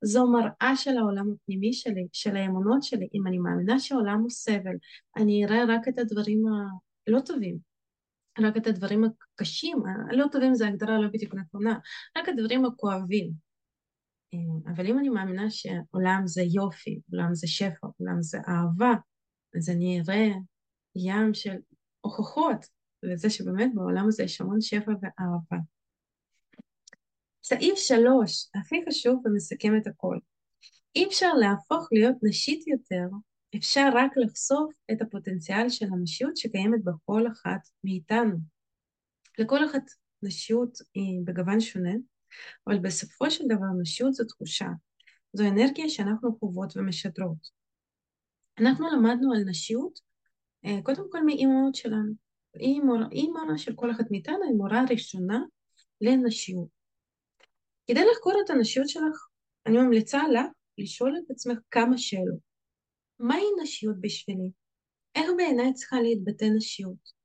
זו 0.03 0.27
מראה 0.27 0.75
של 0.75 0.97
העולם 0.97 1.31
הפנימי 1.31 1.73
שלי, 1.73 2.07
של 2.13 2.35
האמונות 2.35 2.83
שלי. 2.83 3.07
אם 3.13 3.27
אני 3.27 3.37
מאמינה 3.37 3.79
שהעולם 3.79 4.19
הוא 4.19 4.29
סבל, 4.29 4.75
אני 5.17 5.45
אראה 5.45 5.63
רק 5.67 5.87
את 5.87 5.97
הדברים 5.97 6.43
הלא 7.07 7.19
טובים, 7.19 7.57
רק 8.39 8.57
את 8.57 8.67
הדברים 8.67 9.03
הקשים, 9.03 9.83
הלא 10.09 10.25
טובים 10.31 10.55
זה 10.55 10.67
הגדרה 10.67 10.99
לא 10.99 11.07
בדיוק 11.13 11.35
נכונה, 11.35 11.79
רק 12.17 12.29
הדברים 12.29 12.65
הכואבים. 12.65 13.31
אבל 14.67 14.87
אם 14.87 14.99
אני 14.99 15.09
מאמינה 15.09 15.49
שעולם 15.49 16.21
זה 16.25 16.41
יופי, 16.41 16.99
עולם 17.11 17.35
זה 17.35 17.47
שפע, 17.47 17.87
עולם 17.99 18.21
זה 18.21 18.37
אהבה, 18.37 18.93
אז 19.57 19.69
אני 19.69 20.01
אראה 20.01 20.27
ים 20.95 21.33
של 21.33 21.55
הוכחות 22.01 22.65
לזה 23.03 23.29
שבאמת 23.29 23.71
בעולם 23.75 24.07
הזה 24.07 24.23
יש 24.23 24.41
המון 24.41 24.61
שפע 24.61 24.91
ואהבה. 25.01 25.57
סעיף 27.49 27.77
שלוש, 27.77 28.49
הכי 28.55 28.75
חשוב 28.89 29.21
ומסכם 29.25 29.77
את 29.81 29.87
הכל. 29.87 30.17
אי 30.95 31.07
אפשר 31.07 31.33
להפוך 31.33 31.89
להיות 31.91 32.15
נשית 32.23 32.67
יותר, 32.67 33.07
אפשר 33.55 33.89
רק 33.93 34.11
לחשוף 34.17 34.73
את 34.91 35.01
הפוטנציאל 35.01 35.69
של 35.69 35.85
הנשיות 35.85 36.37
שקיימת 36.37 36.83
בכל 36.83 37.27
אחת 37.27 37.59
מאיתנו. 37.83 38.37
לכל 39.39 39.65
אחת 39.65 39.81
נשיות 40.23 40.77
היא 40.93 41.21
בגוון 41.23 41.59
שונה, 41.59 41.93
אבל 42.67 42.79
בסופו 42.79 43.31
של 43.31 43.43
דבר 43.45 43.81
נשיות 43.81 44.13
זו 44.13 44.25
תחושה, 44.25 44.67
זו 45.33 45.43
אנרגיה 45.47 45.89
שאנחנו 45.89 46.37
חוות 46.39 46.77
ומשדרות. 46.77 47.49
אנחנו 48.59 48.87
למדנו 48.87 49.33
על 49.33 49.43
נשיות 49.45 49.99
אה, 50.65 50.81
קודם 50.83 51.11
כל 51.11 51.25
מאימהות 51.25 51.75
שלנו. 51.75 52.13
היא 52.53 52.81
מורה, 52.81 53.05
היא 53.11 53.29
של 53.57 53.75
כל 53.75 53.91
אחת 53.91 54.05
מאיתנו, 54.11 54.43
היא 54.43 54.55
מורה 54.55 54.83
ראשונה 54.89 55.39
לנשיות. 56.01 56.76
כדי 57.87 58.01
לחקור 58.11 58.33
את 58.45 58.49
הנשיות 58.49 58.89
שלך, 58.89 59.27
אני 59.65 59.77
ממליצה 59.77 60.17
לך 60.27 60.45
לשאול 60.77 61.17
את 61.17 61.31
עצמך 61.31 61.57
כמה 61.71 61.97
שאלות. 61.97 62.39
מהי 63.19 63.45
נשיות 63.61 63.95
בשבילי? 64.01 64.51
איך 65.15 65.25
בעיניי 65.37 65.73
צריכה 65.73 66.01
להתבטא 66.01 66.45
נשיות? 66.55 67.17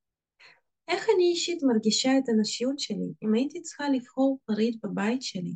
איך 0.89 1.07
אני 1.15 1.25
אישית 1.25 1.63
מרגישה 1.63 2.11
את 2.19 2.29
הנשיות 2.29 2.79
שלי 2.79 3.13
אם 3.23 3.35
הייתי 3.35 3.63
צריכה 3.63 3.89
לבחור 3.89 4.39
פריט 4.45 4.85
בבית 4.85 5.23
שלי? 5.23 5.53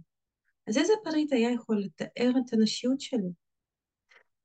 אז 0.69 0.79
איזה 0.79 0.93
פריט 1.05 1.33
היה 1.33 1.53
יכול 1.53 1.83
לתאר 1.85 2.31
את 2.31 2.53
הנשיות 2.53 3.01
שלי? 3.01 3.31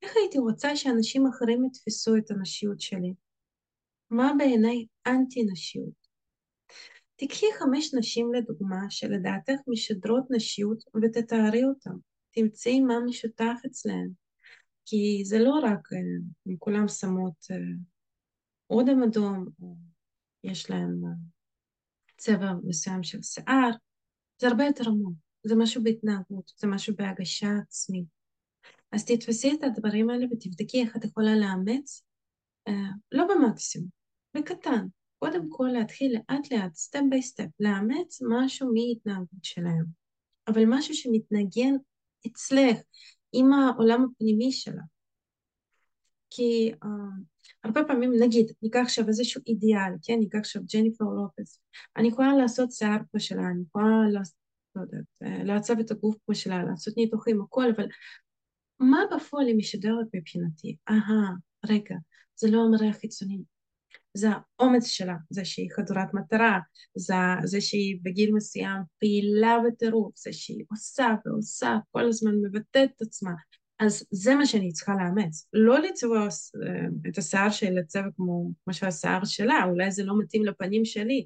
איך 0.01 0.11
הייתי 0.15 0.37
רוצה 0.37 0.75
שאנשים 0.75 1.27
אחרים 1.27 1.65
יתפסו 1.65 2.17
את 2.17 2.31
הנשיות 2.31 2.81
שלי? 2.81 3.13
מה 4.09 4.31
בעיניי 4.37 4.85
אנטי-נשיות? 5.07 6.07
תיקחי 7.21 7.45
חמש 7.59 7.93
נשים 7.93 8.33
לדוגמה 8.33 8.81
שלדעתך 8.89 9.59
משדרות 9.67 10.23
נשיות 10.29 10.83
ותתארי 11.03 11.63
אותן. 11.63 11.95
תמצאי 12.31 12.79
מה 12.79 12.93
משותף 13.05 13.55
אצלהן. 13.65 14.09
כי 14.85 15.21
זה 15.25 15.39
לא 15.39 15.59
רק 15.63 15.87
אם 16.47 16.57
כולם 16.59 16.87
שמות 16.87 17.45
אודם 18.69 19.03
אדום, 19.03 19.45
או 19.61 19.75
יש 20.43 20.69
להם 20.69 21.01
צבע 22.17 22.53
מסוים 22.63 23.03
של 23.03 23.21
שיער, 23.21 23.69
זה 24.41 24.47
הרבה 24.47 24.63
יותר 24.65 24.89
עמוק. 24.89 25.13
זה 25.43 25.55
משהו 25.55 25.83
בהתנהגות, 25.83 26.51
זה 26.57 26.67
משהו 26.67 26.95
בהגשה 26.95 27.49
עצמית. 27.61 28.05
אז 28.91 29.05
תתפסי 29.05 29.53
את 29.53 29.63
הדברים 29.63 30.09
האלה 30.09 30.25
ותבדקי 30.31 30.81
איך 30.81 30.95
את 30.95 31.05
יכולה 31.05 31.35
לאמץ, 31.35 32.03
אה, 32.67 32.91
לא 33.11 33.23
במקסימום, 33.29 33.89
בקטן. 34.37 34.87
קודם 35.23 35.49
כל 35.49 35.69
להתחיל 35.73 36.13
לאט 36.13 36.51
לאט, 36.51 36.75
step 36.75 36.99
by 37.09 37.21
step, 37.21 37.49
לאמץ 37.59 38.21
משהו 38.29 38.73
מהתנהגות 38.73 39.43
שלהם, 39.43 39.85
אבל 40.47 40.63
משהו 40.67 40.93
שמתנגן 40.93 41.75
אצלך, 42.27 42.77
עם 43.33 43.53
העולם 43.53 44.05
הפנימי 44.05 44.51
שלה. 44.51 44.81
כי 46.29 46.71
uh, 46.83 46.87
הרבה 47.63 47.83
פעמים, 47.87 48.11
נגיד, 48.19 48.51
ניקח 48.61 48.79
עכשיו 48.83 49.07
איזשהו 49.07 49.41
אידיאל, 49.47 49.93
כן, 50.03 50.15
ניקח 50.19 50.37
עכשיו 50.37 50.61
ג'ניפר 50.73 51.05
לופס, 51.05 51.59
אני 51.97 52.07
יכולה 52.07 52.37
לעשות 52.37 52.71
שיער 52.71 52.99
כמו 53.11 53.19
שלה, 53.19 53.41
אני 53.41 53.61
יכולה 53.67 54.09
לעשות, 54.11 54.35
לא 54.75 54.81
יודעת, 54.81 55.05
אה, 55.23 55.43
לעצב 55.43 55.79
את 55.79 55.91
הגוף 55.91 56.15
כמו 56.25 56.35
שלה, 56.35 56.63
לעשות 56.63 56.97
ניתוחים, 56.97 57.41
הכל, 57.41 57.69
אבל 57.75 57.87
מה 58.79 58.99
בפועל 59.15 59.47
היא 59.47 59.57
משדרת 59.57 60.07
מבחינתי? 60.13 60.75
אהה, 60.89 61.31
רגע, 61.69 61.95
זה 62.35 62.51
לא 62.51 62.61
המראה 62.61 62.89
החיצוני, 62.89 63.37
זה 64.13 64.27
האומץ 64.59 64.85
שלה, 64.85 65.15
זה 65.29 65.45
שהיא 65.45 65.69
חדורת 65.75 66.13
מטרה, 66.13 66.59
זה, 66.97 67.13
זה 67.43 67.61
שהיא 67.61 67.99
בגיל 68.03 68.33
מסוים 68.33 68.81
פעילה 68.99 69.57
בטירוף, 69.67 70.17
זה 70.17 70.33
שהיא 70.33 70.65
עושה 70.71 71.15
ועושה, 71.25 71.77
כל 71.91 72.07
הזמן 72.07 72.31
מבטאת 72.35 72.89
את 72.95 73.01
עצמה. 73.01 73.31
אז 73.79 74.03
זה 74.11 74.35
מה 74.35 74.45
שאני 74.45 74.71
צריכה 74.71 74.93
לאמץ. 74.95 75.47
לא 75.53 75.79
לצבוע 75.79 76.19
אה, 76.19 77.09
את 77.09 77.17
השיער 77.17 77.49
של 77.49 77.77
הצבע 77.77 78.09
כמו, 78.15 78.51
כמו 78.63 78.73
שהשיער 78.73 79.25
שלה, 79.25 79.63
אולי 79.69 79.91
זה 79.91 80.03
לא 80.03 80.19
מתאים 80.19 80.45
לפנים 80.45 80.85
שלי. 80.85 81.25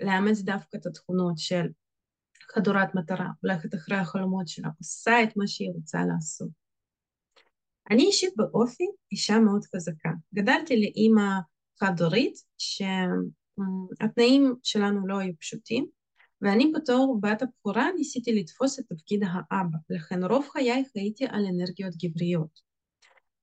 לאמץ 0.00 0.40
דווקא 0.40 0.76
את 0.76 0.86
התכונות 0.86 1.38
של 1.38 1.66
חדורת 2.54 2.94
מטרה, 2.94 3.28
הולכת 3.42 3.74
אחרי 3.74 3.96
החלומות 3.96 4.48
שלה, 4.48 4.68
עושה 4.78 5.22
את 5.22 5.36
מה 5.36 5.46
שהיא 5.46 5.70
רוצה 5.74 5.98
לעשות. 6.04 6.48
אני 7.90 8.02
אישית 8.02 8.34
באופי 8.36 8.84
אישה 9.12 9.38
מאוד 9.38 9.64
חזקה. 9.64 10.10
גדלתי 10.34 10.80
לאימא 10.80 11.38
חד-הורית 11.80 12.34
שהתנאים 12.58 14.54
שלנו 14.62 15.06
לא 15.06 15.18
היו 15.18 15.32
פשוטים, 15.40 15.86
ואני 16.42 16.72
בתור 16.74 17.18
בת 17.22 17.42
הבכורה 17.42 17.88
ניסיתי 17.96 18.32
לתפוס 18.32 18.78
את 18.78 18.84
תפקיד 18.88 19.22
האבא, 19.22 19.78
לכן 19.90 20.24
רוב 20.24 20.48
חיי 20.52 20.84
חייתי 20.92 21.24
על 21.28 21.44
אנרגיות 21.46 21.94
גבריות. 22.04 22.60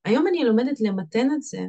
היום 0.05 0.27
אני 0.27 0.43
לומדת 0.43 0.81
למתן 0.81 1.27
את 1.35 1.41
זה, 1.41 1.59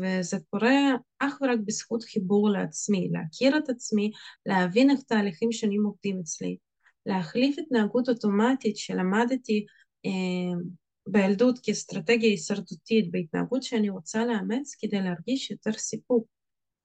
וזה 0.00 0.36
קורה 0.50 0.94
אך 1.18 1.38
ורק 1.42 1.58
בזכות 1.64 2.02
חיבור 2.02 2.50
לעצמי, 2.50 3.08
להכיר 3.12 3.58
את 3.58 3.68
עצמי, 3.68 4.10
להבין 4.46 4.90
איך 4.90 5.00
תהליכים 5.02 5.52
שונים 5.52 5.84
עובדים 5.84 6.18
אצלי, 6.20 6.56
להחליף 7.06 7.58
התנהגות 7.58 8.08
אוטומטית 8.08 8.76
שלמדתי 8.76 9.66
אה, 10.06 10.60
בילדות 11.10 11.58
כאסטרטגיה 11.62 12.30
הישרדותית 12.30 13.10
בהתנהגות 13.10 13.62
שאני 13.62 13.88
רוצה 13.90 14.26
לאמץ 14.26 14.74
כדי 14.80 15.00
להרגיש 15.00 15.50
יותר 15.50 15.72
סיפוק. 15.72 16.26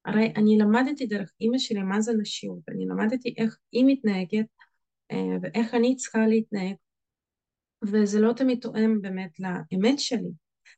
הרי 0.05 0.33
אני 0.37 0.57
למדתי 0.57 1.05
דרך 1.05 1.31
אימא 1.41 1.57
שלי 1.57 1.81
מה 1.81 2.01
זה 2.01 2.13
נשיות, 2.21 2.59
אני 2.69 2.85
למדתי 2.85 3.33
איך 3.37 3.57
היא 3.71 3.85
מתנהגת 3.87 4.45
אה, 5.11 5.37
ואיך 5.41 5.73
אני 5.73 5.95
צריכה 5.95 6.27
להתנהג, 6.27 6.75
וזה 7.85 8.19
לא 8.19 8.33
תמיד 8.33 8.59
תואם 8.61 9.01
באמת 9.01 9.39
לאמת 9.39 9.99
שלי. 9.99 10.31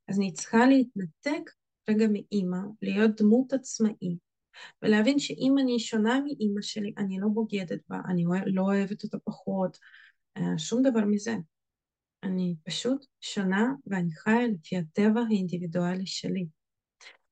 אז 0.07 0.19
אני 0.19 0.33
צריכה 0.33 0.65
להתנתק 0.65 1.51
רגע 1.89 2.05
מאימא, 2.11 2.57
להיות 2.81 3.21
דמות 3.21 3.53
עצמאית, 3.53 4.17
ולהבין 4.81 5.19
שאם 5.19 5.55
אני 5.61 5.79
שונה 5.79 6.19
מאימא 6.19 6.61
שלי, 6.61 6.93
אני 6.97 7.19
לא 7.19 7.27
בוגדת 7.27 7.79
בה, 7.89 7.97
אני 8.09 8.23
לא 8.45 8.61
אוהבת 8.61 9.03
אותה 9.03 9.17
פחות, 9.23 9.77
אה, 10.37 10.57
שום 10.57 10.81
דבר 10.81 11.05
מזה. 11.05 11.35
אני 12.25 12.55
פשוט 12.63 13.05
שונה 13.21 13.73
ואני 13.87 14.15
חיה 14.15 14.47
לפי 14.47 14.77
הטבע 14.77 15.21
האינדיבידואלי 15.29 16.05
שלי. 16.05 16.47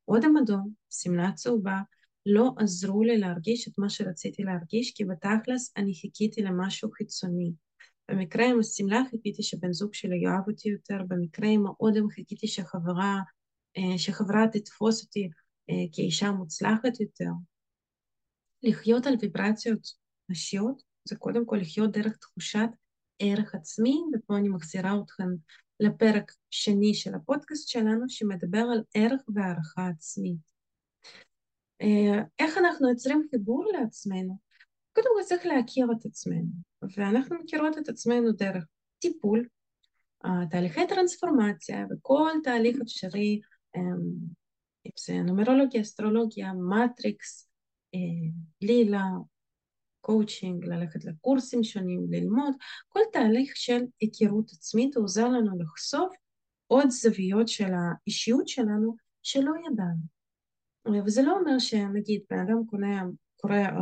אודם 0.08 0.38
אדום, 0.38 0.74
שמלה 0.90 1.32
צהובה, 1.32 1.82
לא 2.26 2.52
עזרו 2.58 3.04
לי 3.04 3.18
להרגיש 3.18 3.68
את 3.68 3.74
מה 3.78 3.90
שרציתי 3.90 4.44
להרגיש, 4.44 4.92
כי 4.96 5.06
בתכלס 5.06 5.74
אני 5.78 5.94
חיכיתי 6.02 6.42
למשהו 6.42 6.92
חיצוני. 6.92 7.52
במקרה 8.12 8.46
עם 8.50 8.60
השמלה 8.60 9.02
חיכיתי 9.12 9.44
שבן 9.44 9.72
זוג 9.72 9.94
שלי 9.94 10.24
יאהב 10.24 10.50
אותי 10.50 10.70
יותר, 10.70 10.98
במקרה 11.08 11.48
עם 11.48 11.68
האודם 11.68 12.10
חיכיתי 12.10 12.48
שחברה, 12.48 13.20
אה, 13.78 13.98
שחברה 13.98 14.46
תתפוס 14.52 15.04
אותי 15.04 15.30
אה, 15.70 15.76
כאישה 15.92 16.32
מוצלחת 16.32 17.00
יותר. 17.00 17.30
לחיות 18.64 19.06
על 19.08 19.16
ויברציות 19.22 19.88
נשיות 20.30 20.82
זה 21.06 21.16
קודם 21.16 21.46
כל 21.46 21.58
לחיות 21.62 21.92
דרך 21.92 22.18
תחושת 22.18 22.70
ערך 23.24 23.56
עצמי, 23.56 24.02
ופה 24.14 24.38
אני 24.38 24.50
מחזירה 24.50 25.00
אתכם 25.04 25.30
לפרק 25.80 26.32
שני 26.50 26.94
של 26.94 27.16
הפודקאסט 27.16 27.68
שלנו 27.68 28.10
שמדבר 28.10 28.66
על 28.72 28.84
ערך 28.94 29.22
והערכה 29.36 29.88
עצמית. 29.88 30.54
אה, 31.82 32.24
איך 32.40 32.58
אנחנו 32.58 32.90
יוצרים 32.90 33.28
חיבור 33.32 33.72
לעצמנו? 33.72 34.38
קודם 34.94 35.08
כל 35.16 35.24
צריך 35.24 35.46
להכיר 35.46 35.88
את 35.92 36.06
עצמנו, 36.06 36.52
ואנחנו 36.98 37.36
מכירות 37.44 37.78
את 37.78 37.90
עצמנו 37.90 38.32
דרך 38.32 38.66
טיפול, 39.00 39.48
אה, 40.26 40.46
תהליכי 40.50 40.88
טרנספורמציה 40.88 41.86
וכל 41.92 42.32
תהליך 42.44 42.78
אפשרי, 42.82 43.42
אה, 43.76 43.82
אם 44.86 44.92
זה 45.00 45.14
נומרולוגיה, 45.14 45.82
אסטרולוגיה, 45.82 46.54
מטריקס, 46.54 47.50
לילה, 48.62 49.04
קואוצ'ינג, 50.06 50.66
ללכת 50.66 51.06
לקורסים 51.06 51.64
שונים, 51.64 52.06
ללמוד, 52.10 52.54
כל 52.88 53.00
תהליך 53.14 53.52
של 53.56 53.82
היכרות 54.00 54.52
עצמית 54.52 54.96
עוזר 54.96 55.28
לנו 55.28 55.60
לחשוף 55.60 56.14
עוד 56.68 56.90
זוויות 56.90 57.48
של 57.48 57.72
האישיות 57.74 58.48
שלנו 58.48 58.96
שלא 59.24 59.52
ידענו. 59.66 61.04
וזה 61.06 61.22
לא 61.22 61.40
אומר 61.40 61.60
שנגיד 61.60 62.22
בן 62.30 62.40
אדם 62.40 62.66
קונה, 62.66 63.04
קורא 63.36 63.56
uh, 63.56 63.80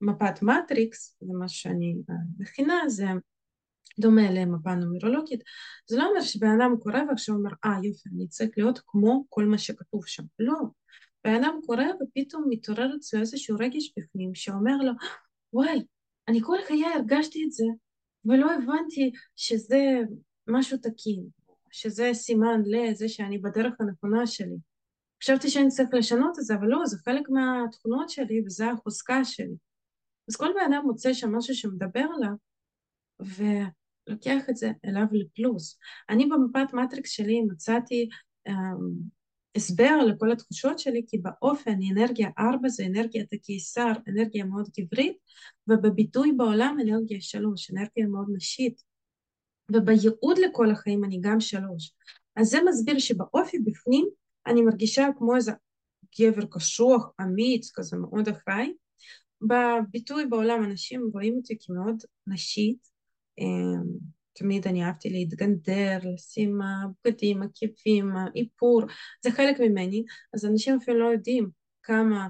מפת 0.00 0.42
מטריקס, 0.42 1.16
זה 1.20 1.32
מה 1.38 1.48
שאני 1.48 1.94
uh, 2.10 2.12
מכינה, 2.38 2.80
זה 2.88 3.06
דומה 4.00 4.30
למפה 4.30 4.74
נומרולוגית, 4.74 5.40
זה 5.90 5.96
לא 5.96 6.08
אומר 6.08 6.20
שבן 6.20 6.60
אדם 6.60 6.76
קורא 6.82 7.00
ועכשיו 7.08 7.34
אומר, 7.34 7.50
אה 7.64 7.78
יופי, 7.82 8.08
אני 8.16 8.28
צריך 8.28 8.50
להיות 8.56 8.80
כמו 8.86 9.24
כל 9.28 9.44
מה 9.44 9.58
שכתוב 9.58 10.06
שם. 10.06 10.22
לא. 10.38 10.58
בן 11.24 11.34
אדם 11.34 11.58
קורא 11.66 11.84
ופתאום 12.02 12.44
מתעורר 12.50 12.96
אצלו 12.96 13.20
איזשהו 13.20 13.56
רגש 13.60 13.92
בפנים 13.98 14.34
שאומר 14.34 14.76
לו, 14.76 14.92
וואי, 15.54 15.84
אני 16.28 16.40
כל 16.42 16.56
חיי 16.66 16.84
הרגשתי 16.84 17.44
את 17.46 17.52
זה, 17.52 17.64
ולא 18.24 18.52
הבנתי 18.52 19.12
שזה 19.36 19.80
משהו 20.48 20.78
תקין, 20.78 21.26
שזה 21.70 22.10
סימן 22.12 22.60
לזה 22.66 23.08
שאני 23.08 23.38
בדרך 23.38 23.72
הנכונה 23.80 24.26
שלי. 24.26 24.56
חשבתי 25.22 25.50
שאני 25.50 25.68
צריך 25.68 25.88
לשנות 25.92 26.38
את 26.38 26.44
זה, 26.44 26.54
אבל 26.54 26.66
לא, 26.66 26.86
זה 26.86 26.96
חלק 26.98 27.28
מהתכונות 27.28 28.10
שלי 28.10 28.42
וזה 28.46 28.70
החוזקה 28.70 29.24
שלי. 29.24 29.56
אז 30.28 30.36
כל 30.36 30.48
בן 30.54 30.72
אדם 30.72 30.82
מוצא 30.84 31.12
שם 31.12 31.36
משהו 31.36 31.54
שמדבר 31.54 32.06
עליו, 32.16 32.34
ולוקח 33.20 34.50
את 34.50 34.56
זה 34.56 34.70
אליו 34.84 35.06
לפלוס. 35.12 35.78
אני 36.10 36.26
במפת 36.26 36.72
מטריקס 36.72 37.10
שלי 37.10 37.42
מצאתי 37.42 38.08
um, 38.48 38.52
הסבר 39.56 39.98
לכל 40.06 40.32
התחושות 40.32 40.78
שלי, 40.78 41.02
כי 41.06 41.18
באופן 41.18 41.78
אנרגיה 41.90 42.28
ארבע 42.38 42.68
זה 42.68 42.86
אנרגיית 42.86 43.32
הקיסר, 43.32 43.92
אנרגיה 44.08 44.44
מאוד 44.44 44.68
גברית, 44.80 45.16
ובביטוי 45.68 46.32
בעולם 46.32 46.76
אנרגיה 46.82 47.20
שלוש, 47.20 47.70
אנרגיה 47.70 48.06
מאוד 48.06 48.26
נשית. 48.36 48.82
ובייעוד 49.72 50.38
לכל 50.38 50.70
החיים 50.70 51.04
אני 51.04 51.18
גם 51.20 51.40
שלוש. 51.40 51.94
אז 52.36 52.46
זה 52.46 52.58
מסביר 52.68 52.98
שבאופי 52.98 53.58
בפנים 53.58 54.08
אני 54.46 54.62
מרגישה 54.62 55.06
כמו 55.18 55.36
איזה 55.36 55.52
גבר 56.20 56.46
קשוח, 56.50 57.10
אמיץ, 57.20 57.70
כזה 57.74 57.96
מאוד 57.96 58.28
אחראי. 58.28 58.72
בביטוי 59.42 60.26
בעולם 60.26 60.64
אנשים 60.64 61.10
רואים 61.12 61.36
אותי 61.36 61.56
כמאוד 61.60 61.96
נשית, 62.26 62.88
אמ, 63.38 63.98
תמיד 64.34 64.66
אני 64.66 64.84
אהבתי 64.84 65.10
להתגנדר, 65.10 65.98
לשים 66.14 66.58
בגדים 67.04 67.42
עקיפים, 67.42 68.10
איפור, 68.36 68.82
זה 69.24 69.30
חלק 69.30 69.60
ממני, 69.60 70.04
אז 70.34 70.44
אנשים 70.44 70.76
אפילו 70.76 70.98
לא 70.98 71.12
יודעים 71.12 71.50
כמה 71.82 72.28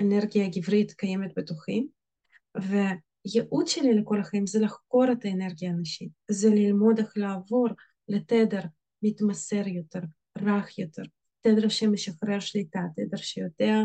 אנרגיה 0.00 0.48
גברית 0.48 0.92
קיימת 0.92 1.32
בתוכי, 1.36 1.86
וייעוד 2.54 3.66
שלי 3.66 3.94
לכל 3.94 4.20
החיים 4.20 4.46
זה 4.46 4.60
לחקור 4.60 5.04
את 5.12 5.24
האנרגיה 5.24 5.70
הנשית, 5.70 6.10
זה 6.30 6.50
ללמוד 6.50 6.98
איך 6.98 7.12
לעבור 7.16 7.68
לתדר 8.08 8.60
מתמסר 9.02 9.68
יותר, 9.68 10.00
רך 10.38 10.78
יותר, 10.78 11.02
תדר 11.40 11.68
שמשחרר 11.68 12.40
שליטה, 12.40 12.80
תדר 12.96 13.16
שיודע 13.16 13.76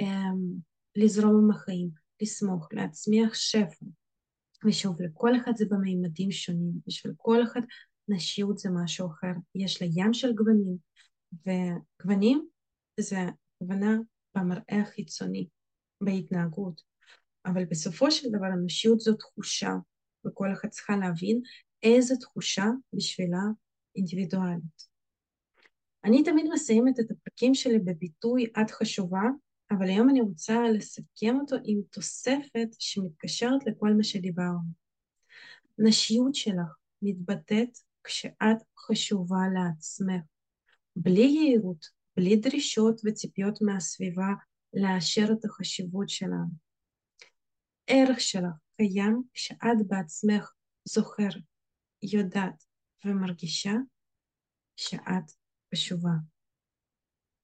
אמ, 0.00 0.58
לזרום 0.96 1.44
עם 1.44 1.50
החיים, 1.50 1.88
לסמוך, 2.22 2.68
להצמיח 2.72 3.34
שפע. 3.34 3.86
ושוב, 4.64 5.02
לכל 5.02 5.36
אחד 5.36 5.52
זה 5.56 5.64
במימדים 5.70 6.30
שונים, 6.30 6.72
בשביל 6.86 7.12
כל 7.16 7.42
אחד 7.42 7.60
נשיות 8.08 8.58
זה 8.58 8.70
משהו 8.72 9.06
אחר. 9.06 9.32
יש 9.54 9.82
לה 9.82 9.88
ים 9.94 10.12
של 10.12 10.32
גוונים, 10.32 10.76
וגוונים 11.32 12.48
זה 13.00 13.16
כוונה 13.58 13.96
במראה 14.36 14.80
החיצוני, 14.82 15.48
בהתנהגות. 16.00 16.82
אבל 17.46 17.64
בסופו 17.64 18.10
של 18.10 18.28
דבר 18.28 18.46
הנשיות 18.46 19.00
זו 19.00 19.14
תחושה, 19.14 19.70
וכל 20.26 20.52
אחד 20.52 20.68
צריכה 20.68 20.96
להבין 20.96 21.40
איזה 21.82 22.14
תחושה 22.20 22.64
בשבילה 22.92 23.42
אינדיבידואלית. 23.96 24.86
אני 26.04 26.24
תמיד 26.24 26.46
מסיימת 26.52 27.00
את 27.00 27.10
הפרקים 27.10 27.54
שלי 27.54 27.78
בביטוי 27.78 28.46
את 28.60 28.70
חשובה, 28.70 29.22
אבל 29.70 29.88
היום 29.88 30.10
אני 30.10 30.20
רוצה 30.20 30.60
לסכם 30.74 31.36
אותו 31.40 31.56
עם 31.64 31.80
תוספת 31.90 32.68
שמתקשרת 32.78 33.66
לכל 33.66 33.92
מה 33.96 34.04
שדיברנו. 34.04 34.86
נשיות 35.78 36.34
שלך 36.34 36.76
מתבטאת 37.02 37.78
כשאת 38.04 38.62
חשובה 38.78 39.40
לעצמך, 39.54 40.22
בלי 40.96 41.20
יהירות, 41.20 41.86
בלי 42.16 42.36
דרישות 42.36 43.00
וציפיות 43.04 43.58
מהסביבה 43.62 44.28
לאשר 44.74 45.26
את 45.32 45.44
החשיבות 45.44 46.08
שלנו. 46.08 46.66
ערך 47.86 48.20
שלך 48.20 48.52
קיים 48.76 49.22
כשאת 49.34 49.86
בעצמך 49.86 50.52
זוכרת, 50.84 51.42
יודעת 52.02 52.64
ומרגישה 53.04 53.72
שאת 54.76 55.30
חשובה. 55.74 56.35